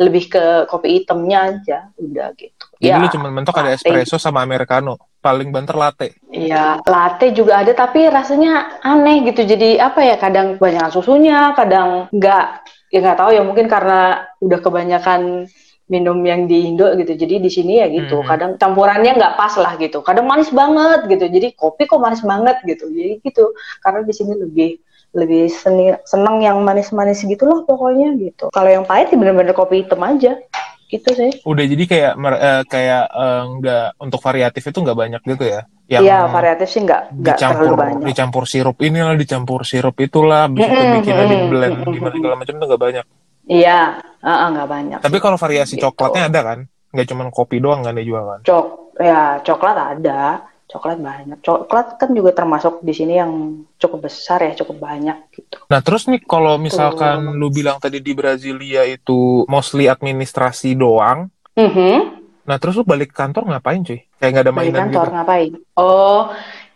[0.00, 2.55] lebih ke kopi hitamnya aja udah gitu.
[2.76, 5.00] Jadi ya, lu cuma mentok ada espresso sama americano.
[5.20, 6.08] Paling banter latte.
[6.28, 9.42] Iya, latte juga ada tapi rasanya aneh gitu.
[9.48, 10.16] Jadi apa ya?
[10.20, 12.46] Kadang banyak susunya, kadang nggak
[12.92, 15.50] ya nggak tahu ya mungkin karena udah kebanyakan
[15.86, 18.26] minum yang di Indo gitu jadi di sini ya gitu hmm.
[18.26, 22.58] kadang campurannya nggak pas lah gitu kadang manis banget gitu jadi kopi kok manis banget
[22.66, 23.54] gitu jadi gitu
[23.86, 24.70] karena di sini lebih
[25.14, 29.86] lebih seni, seneng yang manis-manis gitu loh pokoknya gitu kalau yang pahit ya bener-bener kopi
[29.86, 30.42] hitam aja
[30.86, 35.44] gitu sih udah jadi kayak uh, kayak uh, nggak untuk variatif itu nggak banyak gitu
[35.44, 40.50] ya yang iya variatif sih nggak nggak terlalu banyak dicampur sirup inilah dicampur sirup itulah
[40.50, 43.06] bisa mm -hmm, bikin mm -hmm, di blend gimana segala macam itu nggak banyak
[43.46, 44.98] Iya, uh, nggak banyak.
[45.06, 45.86] Tapi kalau variasi gitu.
[45.86, 46.58] coklatnya ada kan?
[46.90, 48.40] Nggak cuma kopi doang kan dia jual kan?
[48.42, 48.66] Cok,
[48.98, 50.42] ya coklat ada,
[50.76, 51.40] coklat banyak.
[51.40, 55.56] Coklat kan juga termasuk di sini yang cukup besar ya, cukup banyak gitu.
[55.72, 57.38] Nah terus nih kalau misalkan Tuh.
[57.40, 61.32] lu bilang tadi di Brasilia itu mostly administrasi doang.
[61.56, 61.96] Mm -hmm.
[62.44, 64.04] Nah terus lu balik kantor ngapain cuy?
[64.20, 65.14] Kayak nggak ada mainan balik kantor gitu?
[65.16, 65.52] ngapain?
[65.80, 66.20] Oh,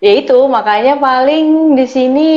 [0.01, 2.31] ya itu makanya paling di sini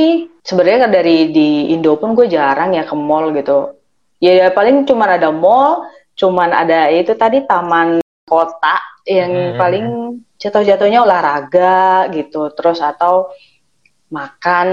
[0.44, 3.80] sebenarnya dari di Indo pun gue jarang ya ke mall gitu
[4.20, 5.88] ya, ya paling cuma ada mall
[6.20, 9.58] cuman ada itu tadi taman kota yang hmm.
[9.60, 9.86] paling
[10.44, 13.32] jatuh-jatuhnya olahraga gitu terus atau
[14.12, 14.68] makan.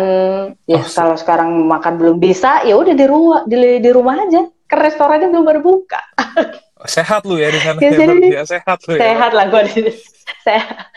[0.67, 4.43] Ya oh, kalau sekarang makan belum bisa ya udah di rumah di, di rumah aja.
[4.67, 5.99] Ke restorannya belum berbuka
[6.89, 9.01] sehat lu ya di sana ya, jadi, ya, sehat lu ya.
[9.05, 9.81] sehat lah gue di
[10.47, 10.89] sehat.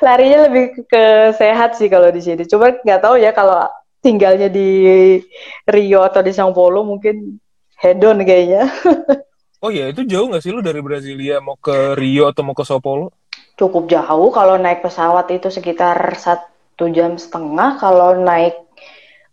[0.00, 2.42] Larinya lebih ke sehat sih kalau di sini.
[2.48, 3.68] Cuma nggak tahu ya kalau
[4.00, 5.20] tinggalnya di
[5.68, 7.38] Rio atau di São Paulo mungkin
[7.78, 8.68] hedon kayaknya.
[9.64, 12.68] oh iya, itu jauh nggak sih lu dari Brasilia mau ke Rio atau mau ke
[12.68, 13.16] São Paulo?
[13.56, 14.28] Cukup jauh.
[14.28, 17.80] Kalau naik pesawat itu sekitar satu jam setengah.
[17.80, 18.60] Kalau naik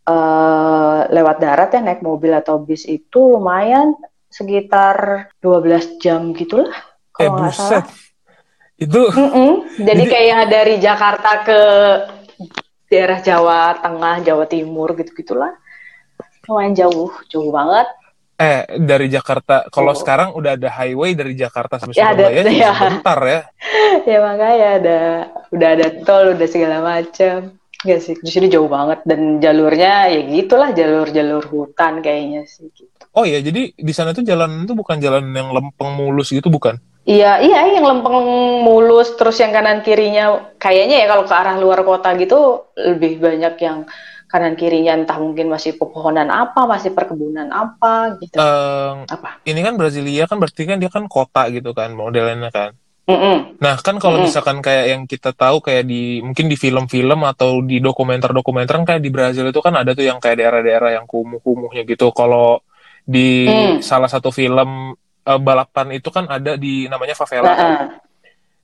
[0.08, 3.92] uh, lewat darat ya, naik mobil atau bis itu lumayan
[4.32, 6.72] sekitar 12 jam gitulah.
[7.20, 7.84] Eh buset.
[8.80, 9.12] Itu.
[9.12, 9.52] Mm -mm.
[9.84, 11.62] Jadi, Jadi kayak dari Jakarta ke
[12.88, 15.54] daerah Jawa Tengah, Jawa Timur gitu-gitulah.
[16.48, 18.01] Lumayan jauh, jauh banget.
[18.42, 19.98] Eh, dari Jakarta, kalau oh.
[19.98, 22.72] sekarang udah ada highway dari Jakarta sampai ya, Surabaya, ada, ya.
[22.74, 23.42] sebentar ya.
[24.10, 25.00] ya makanya ada,
[25.54, 27.54] udah ada tol, udah segala macam.
[27.82, 32.70] Gak sih, di sini jauh banget dan jalurnya ya gitulah jalur-jalur hutan kayaknya sih.
[32.70, 32.90] Gitu.
[33.18, 36.78] Oh ya, jadi di sana tuh jalan itu bukan jalan yang lempeng mulus gitu bukan?
[37.02, 38.14] Iya, iya yang lempeng
[38.62, 43.58] mulus terus yang kanan kirinya kayaknya ya kalau ke arah luar kota gitu lebih banyak
[43.58, 43.90] yang
[44.32, 48.40] kanan kirinya entah mungkin masih pepohonan apa, masih perkebunan apa gitu.
[48.40, 49.44] Um, apa?
[49.44, 52.72] Ini kan Brasilia kan berarti kan dia kan kota gitu kan modelnya kan.
[53.12, 53.38] Mm -mm.
[53.60, 57.84] Nah kan kalau misalkan kayak yang kita tahu kayak di mungkin di film-film atau di
[57.84, 62.16] dokumenter-dokumenter kan kayak di Brazil itu kan ada tuh yang kayak daerah-daerah yang kumuh-kumuhnya gitu.
[62.16, 62.64] Kalau
[63.04, 63.84] di mm.
[63.84, 64.96] salah satu film
[65.28, 67.52] uh, balapan itu kan ada di namanya favela.
[67.52, 67.86] Nah, uh,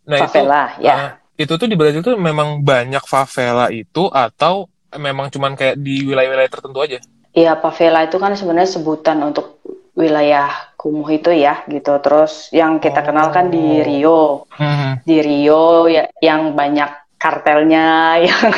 [0.07, 0.95] nah favela, itu, ya.
[0.95, 6.07] Uh, itu tuh di Brazil tuh memang banyak favela itu atau memang cuman kayak di
[6.07, 6.97] wilayah-wilayah tertentu aja?
[7.35, 9.59] Iya, favela itu kan sebenarnya sebutan untuk
[9.97, 11.97] wilayah kumuh itu ya gitu.
[11.99, 13.05] Terus yang kita oh.
[13.11, 14.45] kenal kan di Rio.
[14.53, 15.01] Hmm.
[15.03, 18.49] Di Rio ya yang banyak kartelnya yang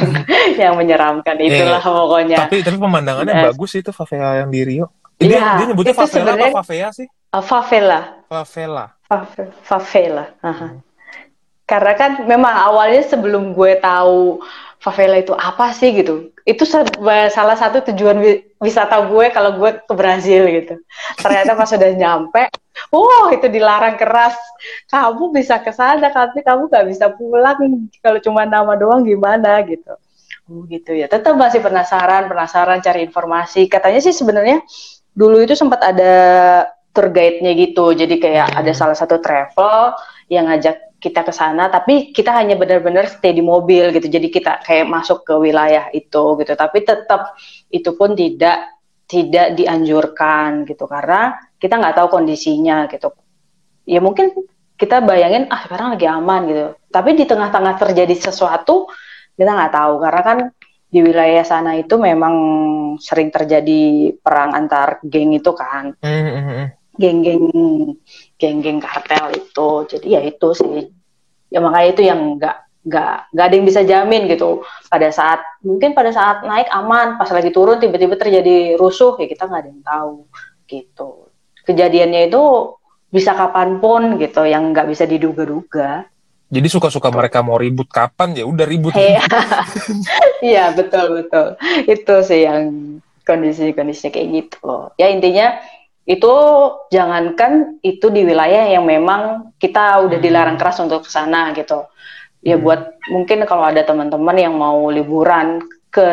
[0.60, 1.96] yang menyeramkan iya, itulah yeah.
[1.96, 2.38] pokoknya.
[2.46, 4.86] Tapi tapi pemandangannya nah, bagus itu favela yang di Rio.
[5.20, 7.08] Ini ya, dia nyebutnya favela apa favela sih?
[7.32, 8.00] Uh, favela.
[8.28, 8.86] Favela.
[9.08, 9.54] Favela.
[9.64, 10.26] favela.
[10.44, 10.84] Hmm.
[11.68, 14.42] Karena kan memang awalnya sebelum gue tahu
[14.80, 18.16] favela itu apa sih gitu, itu salah satu tujuan
[18.64, 20.80] wisata gue kalau gue ke Brazil gitu.
[21.20, 22.48] Ternyata pas sudah nyampe,
[22.88, 24.40] wow itu dilarang keras.
[24.88, 27.60] Kamu bisa ke sana, tapi kamu gak bisa pulang
[28.00, 30.00] kalau cuma nama doang gimana gitu.
[30.48, 31.06] Oh gitu ya.
[31.06, 33.70] Tetap masih penasaran, penasaran cari informasi.
[33.70, 34.64] Katanya sih sebenarnya
[35.14, 36.16] dulu itu sempat ada
[36.96, 37.94] tour guide-nya gitu.
[37.94, 39.94] Jadi kayak ada salah satu travel
[40.32, 44.12] yang ngajak kita ke sana, tapi kita hanya benar-benar stay di mobil gitu.
[44.12, 46.54] Jadi kita kayak masuk ke wilayah itu gitu.
[46.54, 47.40] Tapi tetap
[47.72, 48.76] itu pun tidak
[49.10, 53.16] tidak dianjurkan gitu karena kita nggak tahu kondisinya gitu.
[53.88, 54.30] Ya mungkin
[54.76, 56.66] kita bayangin ah sekarang lagi aman gitu.
[56.92, 58.92] Tapi di tengah-tengah terjadi sesuatu
[59.40, 60.40] kita nggak tahu karena kan
[60.90, 62.36] di wilayah sana itu memang
[63.00, 65.96] sering terjadi perang antar geng itu kan.
[66.04, 67.48] Mm -hmm geng-geng
[68.36, 69.70] geng-geng kartel itu.
[69.88, 70.92] Jadi ya itu sih.
[71.50, 74.62] Ya makanya itu yang nggak nggak nggak ada yang bisa jamin gitu.
[74.92, 79.48] Pada saat mungkin pada saat naik aman pas lagi turun tiba-tiba terjadi rusuh ya kita
[79.48, 80.16] nggak ada yang tahu
[80.68, 81.10] gitu.
[81.64, 82.44] Kejadiannya itu
[83.10, 86.06] bisa kapan pun gitu yang nggak bisa diduga-duga.
[86.50, 88.34] Jadi suka-suka mereka mau ribut kapan?
[88.34, 88.94] Ya udah ribut.
[88.94, 89.24] Iya.
[90.40, 91.60] Iya betul betul.
[91.84, 92.96] Itu sih yang
[93.28, 94.88] kondisi-kondisi kayak gitu.
[94.96, 95.60] Ya intinya
[96.10, 96.34] itu
[96.90, 100.26] jangankan itu di wilayah yang memang kita udah hmm.
[100.26, 101.86] dilarang keras untuk ke sana gitu.
[102.42, 102.66] Ya hmm.
[102.66, 102.82] buat
[103.14, 106.06] mungkin kalau ada teman-teman yang mau liburan ke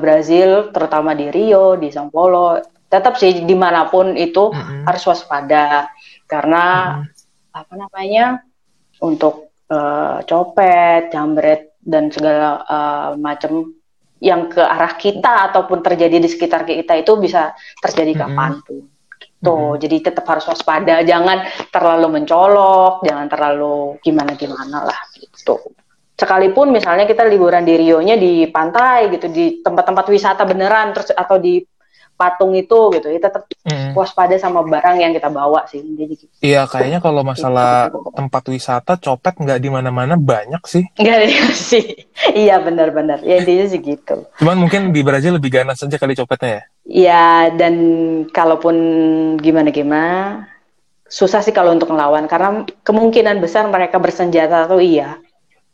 [0.00, 2.60] Brazil, terutama di Rio, di São Paulo,
[2.92, 4.84] tetap sih di mana pun itu Mm-mm.
[4.84, 5.88] harus waspada
[6.28, 6.64] karena
[7.00, 7.56] Mm-mm.
[7.56, 8.44] apa namanya
[9.00, 13.72] untuk eh, copet, jambret dan segala eh, macam
[14.20, 18.20] yang ke arah kita ataupun terjadi di sekitar kita itu bisa terjadi Mm-mm.
[18.28, 18.91] kapan pun.
[19.42, 19.50] Gitu.
[19.50, 19.74] Mm-mm.
[19.82, 21.42] Jadi tetap harus waspada, jangan
[21.74, 25.58] terlalu mencolok, jangan terlalu gimana-gimana lah gitu.
[26.14, 31.42] Sekalipun misalnya kita liburan di Rio-nya di pantai gitu, di tempat-tempat wisata beneran terus atau
[31.42, 31.58] di
[32.14, 33.98] patung itu gitu, ya tetap Mm.
[33.98, 35.82] waspada sama barang yang kita bawa sih.
[35.82, 36.34] Jadi gitu.
[36.38, 40.86] Iya, kayaknya kalau masalah tempat wisata copet nggak di mana-mana banyak sih.
[41.02, 42.06] Enggak ada sih.
[42.30, 43.26] Iya benar-benar.
[43.26, 44.26] Ya intinya sih gitu.
[44.38, 46.62] Cuman mungkin di Brazil lebih ganas saja kali copetnya ya.
[46.82, 47.74] Ya dan
[48.34, 48.76] kalaupun
[49.38, 50.44] gimana-gimana
[51.06, 55.20] susah sih kalau untuk ngelawan karena kemungkinan besar mereka bersenjata tuh iya.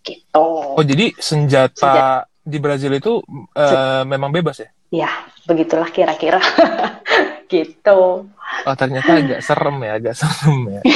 [0.03, 0.47] Gitu.
[0.75, 3.21] Oh, jadi senjata di Brazil itu
[3.57, 4.69] eh, memang bebas ya?
[4.89, 5.11] Ya,
[5.45, 6.41] begitulah kira-kira.
[7.53, 8.29] gitu.
[8.65, 10.83] Oh, ternyata agak serem ya, agak serem ya.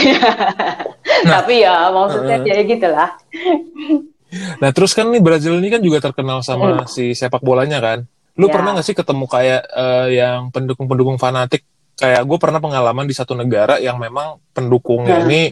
[1.23, 1.39] Nah.
[1.39, 2.51] Tapi ya maksudnya Uh-uh.
[2.51, 3.11] ya gitulah.
[4.59, 8.11] Nah, terus kan nih Brazil ini kan juga terkenal sama si sepak bolanya kan.
[8.43, 8.55] Lu Ya.
[8.59, 11.63] pernah nggak sih ketemu kayak eh, yang pendukung-pendukung fanatik?
[11.95, 15.31] Kayak gue pernah pengalaman di satu negara yang memang pendukungnya Hmm.
[15.31, 15.43] ini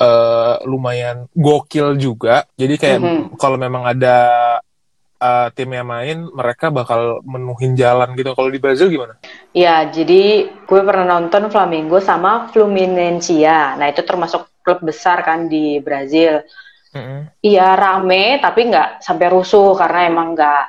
[0.00, 2.46] eh, lumayan gokil juga.
[2.54, 3.22] Jadi kayak Mhm.
[3.34, 4.16] kalau memang ada
[5.20, 8.32] eh, tim yang main, mereka bakal menuhin jalan gitu.
[8.32, 9.20] Kalau di Brazil gimana?
[9.52, 13.36] Ya, jadi gue pernah nonton Flamengo sama Fluminense.
[13.76, 16.40] Nah, itu termasuk klub besar kan di Brazil.
[17.44, 20.64] Iya rame, tapi nggak sampai rusuh karena emang nggak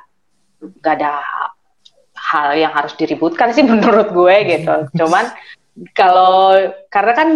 [0.84, 1.14] nggak ada
[2.32, 4.76] hal yang harus diributkan sih menurut gue gitu.
[4.96, 5.28] Cuman
[5.92, 6.56] kalau
[6.88, 7.28] karena kan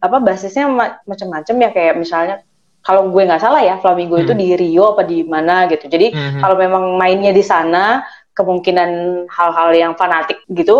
[0.00, 2.36] apa basisnya ma- macam-macam ya kayak misalnya
[2.84, 4.40] kalau gue nggak salah ya Flamengo itu Hmm.
[4.40, 5.88] di Rio apa di mana gitu.
[5.88, 6.40] Jadi Mhm.
[6.40, 8.04] kalau memang mainnya di sana
[8.34, 8.90] kemungkinan
[9.30, 10.76] hal-hal yang fanatik gitu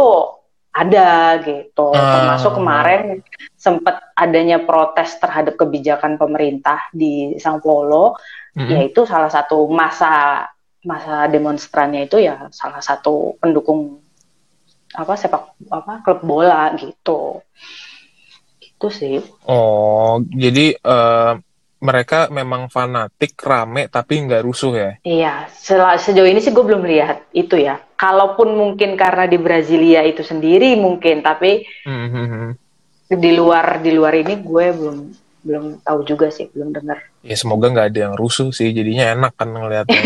[0.74, 1.94] ada gitu.
[1.94, 2.18] Ah.
[2.18, 3.22] Termasuk kemarin
[3.54, 8.18] sempat adanya protes terhadap kebijakan pemerintah di Sao Paulo
[8.58, 8.74] Mm-mm.
[8.74, 10.44] yaitu salah satu masa
[10.84, 14.00] masa demonstrannya itu ya salah satu pendukung
[14.94, 15.42] apa sepak
[15.74, 17.42] apa klub bola gitu
[18.62, 21.32] itu sih Oh, jadi eh,
[21.84, 24.90] mereka memang fanatik, rame, tapi nggak rusuh ya?
[25.04, 30.00] iya sel- sejauh ini sih gue belum lihat itu ya kalaupun mungkin karena di Brasilia
[30.00, 32.56] itu sendiri mungkin tapi Mhm.
[33.14, 34.98] di luar di luar ini gue belum
[35.44, 39.32] belum tahu juga sih belum dengar Ya semoga nggak ada yang rusuh sih, jadinya enak
[39.36, 39.96] kan ngeliatnya.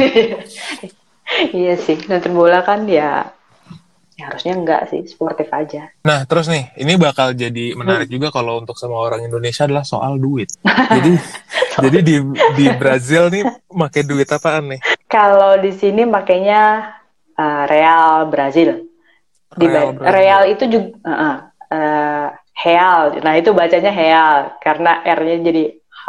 [1.58, 3.30] iya sih nonton bola kan ya,
[4.14, 8.62] ya harusnya enggak sih sportif aja Nah, terus nih, ini bakal jadi menarik juga kalau
[8.62, 10.48] untuk semua orang Indonesia adalah soal duit.
[10.64, 11.12] Jadi,
[11.84, 12.16] jadi di
[12.58, 14.80] di Brazil nih pakai duit apaan nih?
[15.10, 16.94] Kalau di sini makanya
[17.34, 18.88] uh, Real Brazil.
[19.58, 20.14] Di Real Real, Brazil.
[20.14, 21.36] Real itu juga uh,
[21.74, 23.00] uh, uh, Real.
[23.22, 26.04] Nah, itu bacanya Real karena R-nya jadi H.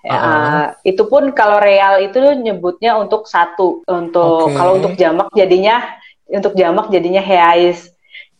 [0.00, 0.64] Uh, Uh-uh.
[0.80, 3.84] itu pun kalau Real itu nyebutnya untuk satu.
[3.84, 4.56] Untuk Oke.
[4.56, 7.92] kalau untuk jamak jadinya untuk jamak jadinya Reais.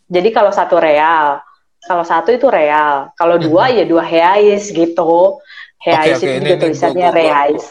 [0.08, 1.38] Jadi kalau satu Real,
[1.84, 5.38] kalau satu itu Real, kalau dua ya dua Reais gitu.
[5.80, 7.64] Oke, oke, itu ini- juga ini tulisannya gua- gua- Reais.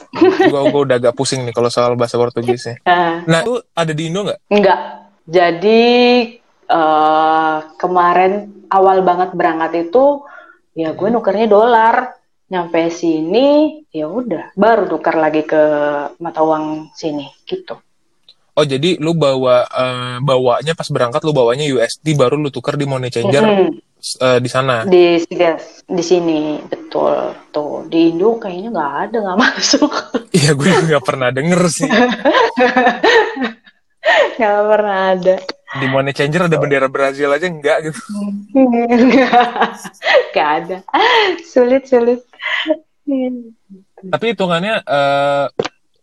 [0.49, 2.81] Gue udah agak pusing nih kalau soal bahasa Portugisnya.
[2.85, 4.39] Uh, Nah, itu ada di Indo nggak?
[4.49, 4.79] Enggak.
[5.25, 5.81] Jadi
[6.69, 10.23] eh kemarin awal banget berangkat itu
[10.77, 12.15] ya gue nukernya dolar.
[12.49, 15.61] Nyampe sini ya udah baru tukar lagi ke
[16.17, 17.77] mata uang sini gitu.
[18.57, 22.89] Oh, jadi lu bawa eh, bawanya pas berangkat lu bawanya USD baru lu tukar di
[22.89, 23.69] money changer Mm-mm.
[24.01, 24.81] eh, di sana.
[24.83, 25.21] Di
[25.85, 29.93] di sini betul tuh di Indo kayaknya nggak ada nggak masuk
[30.33, 31.89] Iya, gue nggak pernah denger sih.
[34.41, 35.35] nggak pernah ada.
[35.69, 38.01] Di money changer ada bendera Brazil aja enggak gitu.
[40.33, 40.77] Nggak ada.
[41.43, 42.21] Sulit sulit.
[43.99, 45.45] Tapi hitungannya eh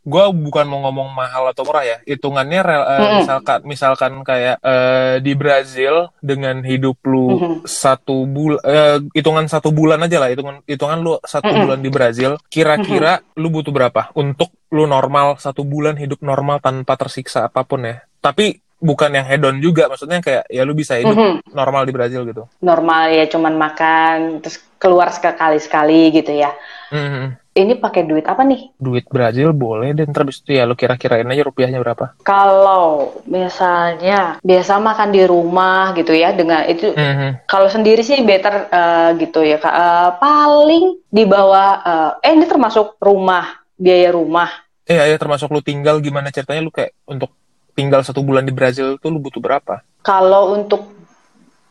[0.06, 1.98] gue bukan mau ngomong mahal atau murah ya.
[2.06, 3.16] Hitungannya rel- eh, Mm-mm.
[3.18, 7.54] misalkan misalkan kayak eh, di Brazil dengan hidup lu Mhm.
[7.66, 8.62] satu bulan
[9.10, 11.62] hitungan satu bulan aja lah hitungan hitungan lu satu Mm-mm.
[11.66, 16.94] bulan di Brazil kira-kira lu butuh berapa untuk lu normal satu bulan hidup normal tanpa
[16.94, 17.98] tersiksa apa pun ya.
[18.22, 21.52] Tapi bukan yang hedon juga maksudnya kayak ya lu bisa hidup Mhm.
[21.52, 22.44] normal di Brazil gitu.
[22.60, 26.52] Normal ya cuman makan terus keluar sekali-sekali gitu ya.
[26.92, 27.40] Mhm.
[27.56, 28.68] Ini pakai duit apa nih?
[28.76, 32.12] Duit Brazil boleh dan terus itu ya lu kira-kirain aja rupiahnya berapa.
[32.20, 37.48] Kalau misalnya biasa makan di rumah gitu ya dengan itu Mhm.
[37.48, 39.56] kalau sendiri sih better eh, gitu ya.
[39.56, 41.70] Eh, paling di bawah
[42.20, 44.52] eh, eh ini termasuk rumah biaya rumah.
[44.84, 47.32] Eh, ya termasuk lu tinggal gimana ceritanya lu kayak untuk
[47.76, 49.84] tinggal satu bulan di Brazil tuh lu butuh berapa?
[50.00, 50.88] Kalau untuk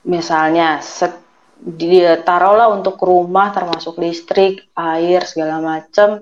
[0.06, 1.18] misalnya set,
[1.58, 6.22] dia taruhlah untuk rumah termasuk listrik, air segala macam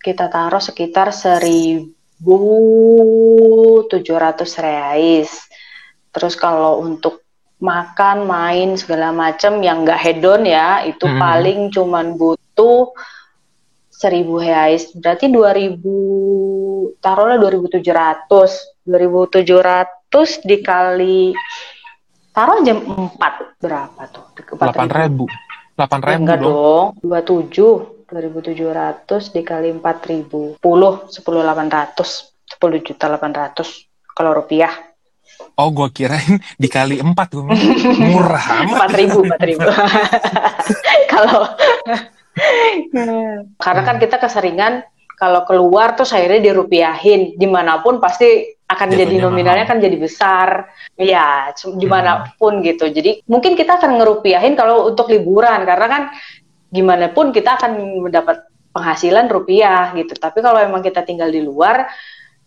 [0.00, 1.84] kita taruh sekitar 1.700
[4.64, 5.30] reais.
[6.10, 7.22] Terus kalau untuk
[7.60, 11.20] makan, main segala macam yang nggak hedon ya, itu hmm.
[11.20, 12.96] paling cuman butuh
[13.92, 14.88] 1000 reais.
[14.96, 18.79] Berarti 2000 taruhlah 2700.
[18.90, 21.30] 2700 dikali
[22.34, 24.24] taruh jam 4 berapa tuh?
[24.58, 25.78] 8000.
[25.78, 26.98] 8000 enggak dong.
[27.06, 33.86] 27 2700 dikali 4000 10 10 800 10 juta 800
[34.18, 34.74] kalau rupiah.
[35.56, 37.44] Oh, gue kirain dikali empat gue
[38.12, 39.64] murah Empat ribu, empat ribu.
[41.12, 41.42] Kalau
[43.60, 44.84] karena kan kita keseringan
[45.20, 47.36] kalau keluar tuh akhirnya dirupiahin.
[47.36, 49.72] Di mana pun pasti akan Jatuhnya jadi nominalnya mahal.
[49.74, 50.48] kan jadi besar
[50.94, 52.64] ya di mana pun hmm.
[52.70, 56.02] gitu jadi mungkin kita akan ngerupiahin kalau untuk liburan karena kan
[56.70, 61.90] gimana pun kita akan mendapat penghasilan rupiah gitu tapi kalau memang kita tinggal di luar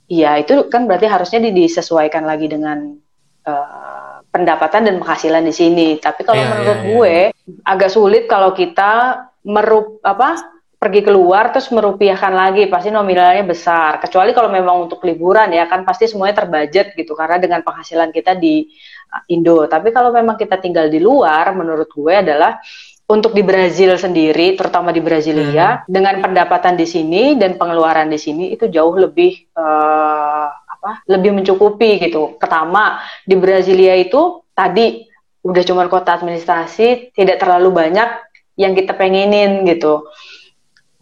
[0.07, 2.95] ya itu kan berarti harusnya disesuaikan lagi dengan
[3.43, 7.67] uh, pendapatan dan penghasilan di sini tapi kalau yeah, menurut yeah, gue yeah.
[7.67, 10.39] agak sulit kalau kita merup apa
[10.83, 14.03] pergi keluar terus merupiahkan lagi pasti nominalnya besar.
[14.03, 18.35] Kecuali kalau memang untuk liburan ya kan pasti semuanya terbudget gitu karena dengan penghasilan kita
[18.35, 18.67] di
[19.15, 19.63] uh, Indo.
[19.63, 22.59] Tapi kalau memang kita tinggal di luar menurut gue adalah
[23.07, 25.87] untuk di Brazil sendiri terutama di Brasilia hmm.
[25.87, 32.11] dengan pendapatan di sini dan pengeluaran di sini itu jauh lebih uh, apa lebih mencukupi
[32.11, 32.35] gitu.
[32.35, 35.07] Pertama di Brasilia itu tadi
[35.47, 38.19] udah cuma kota administrasi tidak terlalu banyak
[38.59, 40.11] yang kita pengenin gitu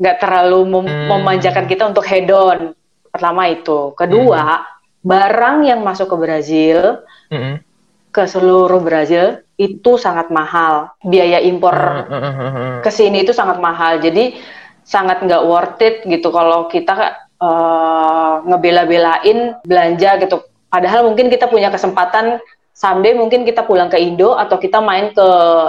[0.01, 1.07] nggak terlalu mem hmm.
[1.13, 2.73] memanjakan kita untuk hedon
[3.13, 4.65] pertama itu kedua hmm.
[5.05, 7.61] barang yang masuk ke Brazil hmm.
[8.09, 14.01] ke seluruh Brazil itu sangat mahal biaya impor hmm, hmm ke sini itu sangat mahal
[14.01, 14.33] jadi
[14.81, 20.41] sangat nggak worth it gitu kalau kita uh, ngebela-belain belanja gitu
[20.73, 25.27] padahal mungkin kita punya kesempatan someday mungkin kita pulang ke Indo atau kita main ke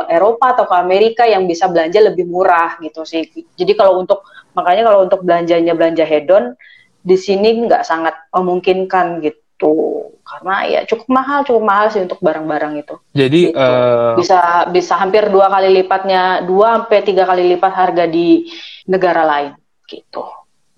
[0.08, 3.26] Eropa atau ke Amerika yang bisa belanja lebih murah gitu sih.
[3.58, 4.24] Jadi kalau untuk
[4.56, 6.56] makanya kalau untuk belanjanya belanja hedon
[7.02, 12.72] di sini nggak sangat memungkinkan gitu karena ya cukup mahal cukup mahal sih untuk barang-barang
[12.80, 12.94] itu.
[13.12, 13.58] Jadi gitu.
[13.58, 14.14] uh...
[14.14, 18.46] bisa bisa hampir dua kali lipatnya dua sampai tiga kali lipat harga di
[18.86, 19.52] negara lain
[19.90, 20.24] gitu.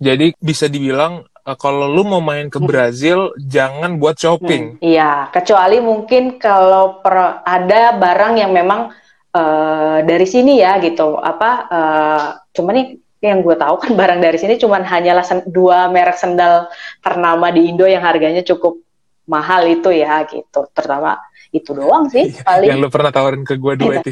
[0.00, 2.56] Jadi bisa dibilang kalau lu mau main ke.
[2.56, 3.44] Brazil hmm.
[3.44, 4.80] jangan buat shopping.
[4.80, 8.88] Hmm, iya, kecuali mungkin kalau per, ada barang yang memang
[9.36, 11.20] uh, dari sini ya gitu.
[11.20, 12.26] Apa uh,
[12.56, 12.86] cuman nih
[13.20, 16.72] yang gue tahu kan barang dari sini cuman hanyalah dua merek sendal
[17.04, 18.80] ternama di Indo yang harganya cukup
[19.28, 20.64] mahal itu ya gitu.
[20.72, 21.20] Terutama
[21.52, 22.72] itu doang sih paling.
[22.72, 24.10] Yang lu pernah tawarin ke gue dua itu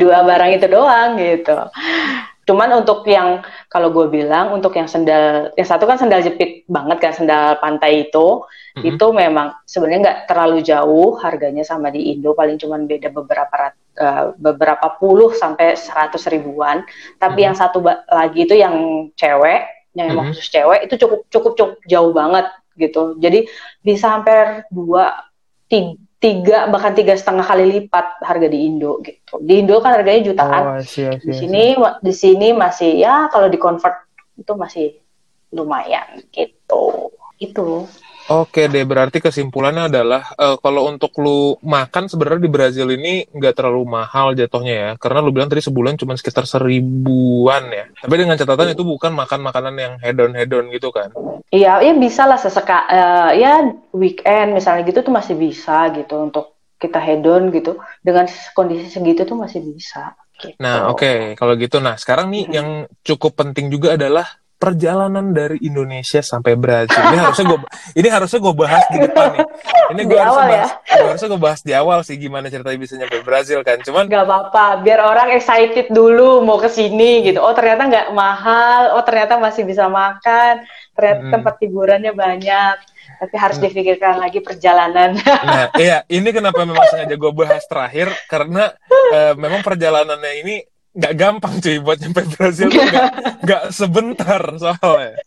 [0.00, 1.56] dua barang itu doang gitu.
[2.44, 3.40] Cuman untuk yang
[3.72, 8.08] kalau gue bilang untuk yang sendal yang satu kan sendal jepit banget kan sendal pantai
[8.08, 8.44] itu
[8.76, 8.84] mm-hmm.
[8.84, 14.36] itu memang sebenarnya nggak terlalu jauh harganya sama di Indo paling cuman beda beberapa uh,
[14.36, 16.84] beberapa puluh sampai seratus ribuan.
[17.16, 17.46] Tapi mm-hmm.
[17.48, 19.64] yang satu lagi itu yang cewek
[19.96, 20.36] yang mm-hmm.
[20.36, 22.44] khusus cewek itu cukup cukup cukup jauh banget
[22.76, 23.16] gitu.
[23.24, 23.48] Jadi
[23.80, 25.16] bisa hampir dua
[25.72, 29.36] tiga tiga bahkan tiga setengah kali lipat harga di Indo gitu.
[29.44, 30.62] Di Indo kan harganya jutaan.
[30.64, 32.00] Oh, see, see, di sini see.
[32.00, 34.08] di sini masih ya kalau di convert
[34.40, 34.96] itu masih
[35.52, 37.12] lumayan gitu.
[37.36, 37.84] Itu.
[38.24, 43.52] Oke deh, berarti kesimpulannya adalah uh, kalau untuk lu makan sebenarnya di Brazil ini nggak
[43.52, 47.84] terlalu mahal jatuhnya ya, karena lu bilang tadi sebulan cuma sekitar seribuan ya.
[47.92, 51.12] Tapi dengan catatan itu bukan makan makanan yang hedon-hedon gitu kan?
[51.52, 56.56] Iya, ya bisa lah seseka, uh, ya weekend misalnya gitu tuh masih bisa gitu untuk
[56.80, 57.76] kita hedon gitu.
[58.00, 58.24] Dengan
[58.56, 60.16] kondisi segitu tuh masih bisa.
[60.40, 60.56] Gitu.
[60.64, 61.18] Nah, oke, okay.
[61.36, 62.54] kalau gitu, nah sekarang nih hmm.
[62.56, 62.68] yang
[63.04, 64.26] cukup penting juga adalah
[64.64, 66.96] perjalanan dari Indonesia sampai Brazil.
[66.96, 67.60] Ini harusnya gue
[68.00, 69.46] ini harusnya gue bahas di depan nih.
[69.92, 70.48] Ini gue harusnya ya?
[70.48, 71.04] bahas, ya?
[71.04, 73.76] harusnya gue bahas di awal sih gimana ceritanya bisa nyampe Brazil kan.
[73.84, 77.44] Cuman nggak apa-apa, biar orang excited dulu mau ke sini gitu.
[77.44, 80.64] Oh ternyata nggak mahal, oh ternyata masih bisa makan,
[80.96, 81.32] ternyata hmm.
[81.36, 82.76] tempat hiburannya banyak.
[83.20, 83.64] Tapi harus hmm.
[83.68, 85.12] dipikirkan lagi perjalanan.
[85.44, 88.72] Nah, iya, ini kenapa memang sengaja gue bahas terakhir karena
[89.12, 90.56] uh, memang perjalanannya ini
[90.94, 92.82] nggak gampang cuy buat nyampe Brazil tuh
[93.44, 95.18] nggak sebentar soalnya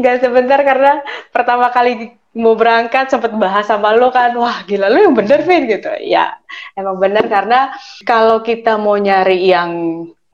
[0.00, 0.92] nggak sebentar karena
[1.30, 5.70] pertama kali mau berangkat sempet bahas sama lo kan wah gila lo yang bener Vin
[5.70, 6.34] gitu ya
[6.74, 7.70] emang bener karena
[8.02, 9.70] kalau kita mau nyari yang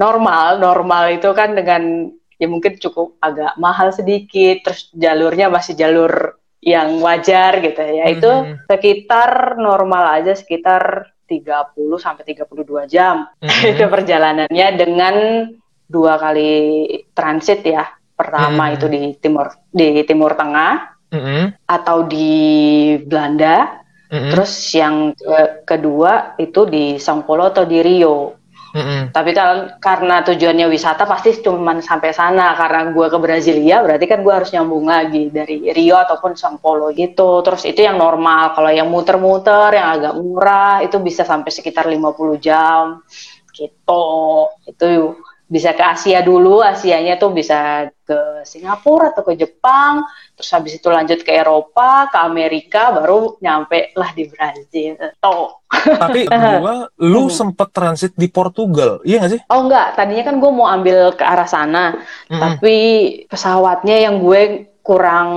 [0.00, 2.08] normal normal itu kan dengan
[2.40, 8.04] ya mungkin cukup agak mahal sedikit terus jalurnya masih jalur yang wajar gitu ya.
[8.08, 8.68] Itu Mhm.
[8.68, 13.46] sekitar normal aja sekitar 30 sampai 32 jam Mhm.
[13.70, 15.14] itu perjalanannya dengan
[15.86, 16.50] dua kali
[17.14, 17.86] transit ya.
[18.12, 18.74] Pertama Mhm.
[18.74, 20.72] itu di timur di Timur Tengah
[21.14, 21.44] Mhm.
[21.64, 22.30] atau di
[23.06, 23.78] Belanda.
[24.10, 24.30] Mhm.
[24.34, 28.39] Terus yang ke- kedua itu di São Paulo atau di Rio.
[28.70, 29.10] Mhm.
[29.10, 32.54] Tapi kalau karena tujuannya wisata pasti cuma sampai sana.
[32.54, 36.94] Karena gue ke Brasilia berarti kan gue harus nyambung lagi dari Rio ataupun São Paulo
[36.94, 37.42] gitu.
[37.42, 38.54] Terus itu yang normal.
[38.54, 43.02] Kalau yang muter-muter yang agak murah itu bisa sampai sekitar 50 jam
[43.50, 44.06] gitu.
[44.66, 45.18] Itu
[45.50, 46.62] bisa ke Asia dulu.
[46.62, 50.06] Asianya tuh bisa ke Singapura atau ke Jepang.
[50.38, 54.94] Terus habis itu lanjut ke Eropa, ke Amerika, baru nyampe lah di Brazil.
[55.18, 55.60] Tuh.
[55.70, 56.30] Tapi
[56.62, 59.40] gua, lu sempet transit di Portugal, iya gak sih?
[59.50, 61.94] Oh enggak, tadinya kan gue mau ambil ke arah sana,
[62.26, 62.40] Mhm.
[62.40, 62.76] tapi
[63.30, 65.30] pesawatnya yang gue kurang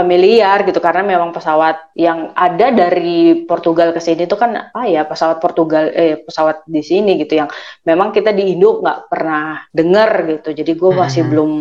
[0.00, 5.04] familiar gitu karena memang pesawat yang ada dari Portugal ke sini itu kan apa ya
[5.04, 7.48] pesawat Portugal eh pesawat di sini gitu yang
[7.82, 11.30] memang kita di Indo nggak pernah dengar gitu jadi gue masih Mhm.
[11.30, 11.52] belum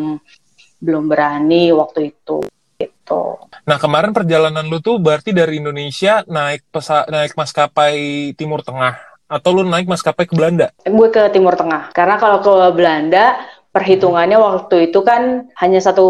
[0.80, 2.40] belum berani waktu itu
[2.76, 3.22] gitu
[3.62, 8.96] Nah kemarin perjalanan lu tuh berarti dari Indonesia naik pesa naik maskapai Timur Tengah
[9.28, 10.72] atau lu naik maskapai ke Belanda?
[10.82, 13.38] gue ke Timur Tengah karena kalau ke Belanda
[13.70, 16.08] perhitungannya waktu itu kan hanya satu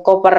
[0.00, 0.38] koper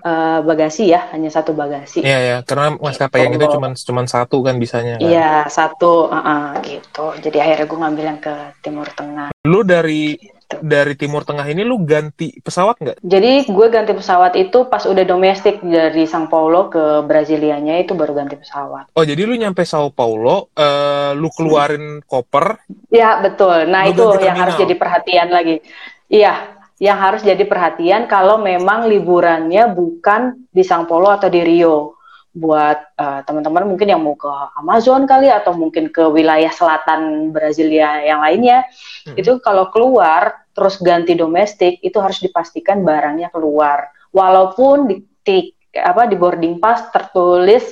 [0.00, 3.56] eh, bagasi ya hanya satu bagasi Iya ya, karena maskapai yang itu Gitu.
[3.58, 5.08] cuman cuman satu kan bisanya kan.
[5.08, 7.16] Iya satu, uh, uh, gitu.
[7.24, 9.28] Jadi akhirnya gue ngambil yang ke Timur Tengah.
[9.48, 10.14] Lu dari
[10.48, 12.98] dari Timur Tengah ini lu ganti pesawat nggak?
[13.04, 18.16] Jadi gue ganti pesawat itu pas udah domestik dari São Paulo ke Brasilianya itu baru
[18.16, 18.88] ganti pesawat.
[18.96, 23.68] Oh jadi lu nyampe Sao Paulo, eh, lu keluarin koper, Ya betul.
[23.68, 25.60] Nah itu yang harus jadi perhatian lagi.
[26.08, 31.97] Iya, yang harus jadi perhatian kalau memang liburannya bukan di São Paulo atau di Rio.
[32.34, 38.04] Buat uh, teman-teman mungkin yang mau ke Amazon kali atau mungkin ke wilayah selatan Brasilia
[38.04, 38.68] yang lainnya,
[39.08, 39.16] Hmm.
[39.16, 43.88] itu kalau keluar terus ganti domestik itu harus dipastikan barangnya keluar.
[44.12, 47.62] Walaupun di tik apa di boarding pass tertulis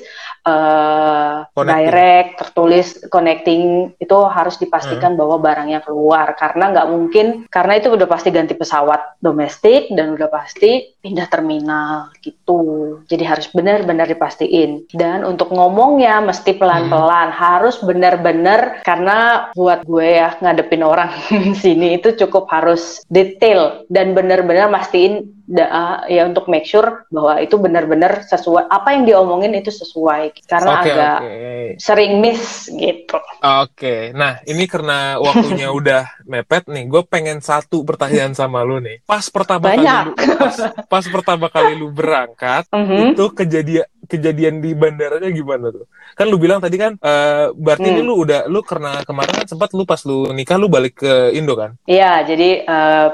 [0.46, 1.90] uh, Connecting.
[1.90, 3.62] direct, tertulis connecting
[3.98, 9.18] itu harus dipastikan bahwa barangnya keluar karena nggak mungkin karena itu udah pasti ganti pesawat
[9.18, 13.00] domestik dan udah pasti pindah terminal gitu.
[13.10, 14.86] Jadi harus benar-benar dipastiin.
[14.94, 21.10] Dan untuk ngomongnya mesti pelan-pelan, harus benar-benar karena buat gue ya ngadepin orang
[21.62, 27.54] sini itu cukup harus detail dan benar-benar mastiin da- ya untuk make sure bahwa itu
[27.56, 31.34] benar-benar sesuai apa yang diomongin itu sesuai karena Oke agak oke.
[31.80, 33.16] sering miss gitu.
[33.40, 39.00] Oke, nah ini karena waktunya udah mepet nih, gue pengen satu pertanyaan sama lu nih.
[39.02, 40.56] Pas pertama kali lu, pas,
[40.86, 43.14] pas pertama kali lu berangkat, Mhm.
[43.14, 45.90] itu kejadian kejadian di bandaranya gimana tuh?
[46.14, 48.06] Kan lu bilang tadi kan, eh, berarti ini Hmm.
[48.06, 51.58] lu udah lu karena kemarin kan sempat lu pas lu nikah lu balik ke Indo
[51.58, 51.74] kan?
[51.84, 53.08] Iya, jadi eh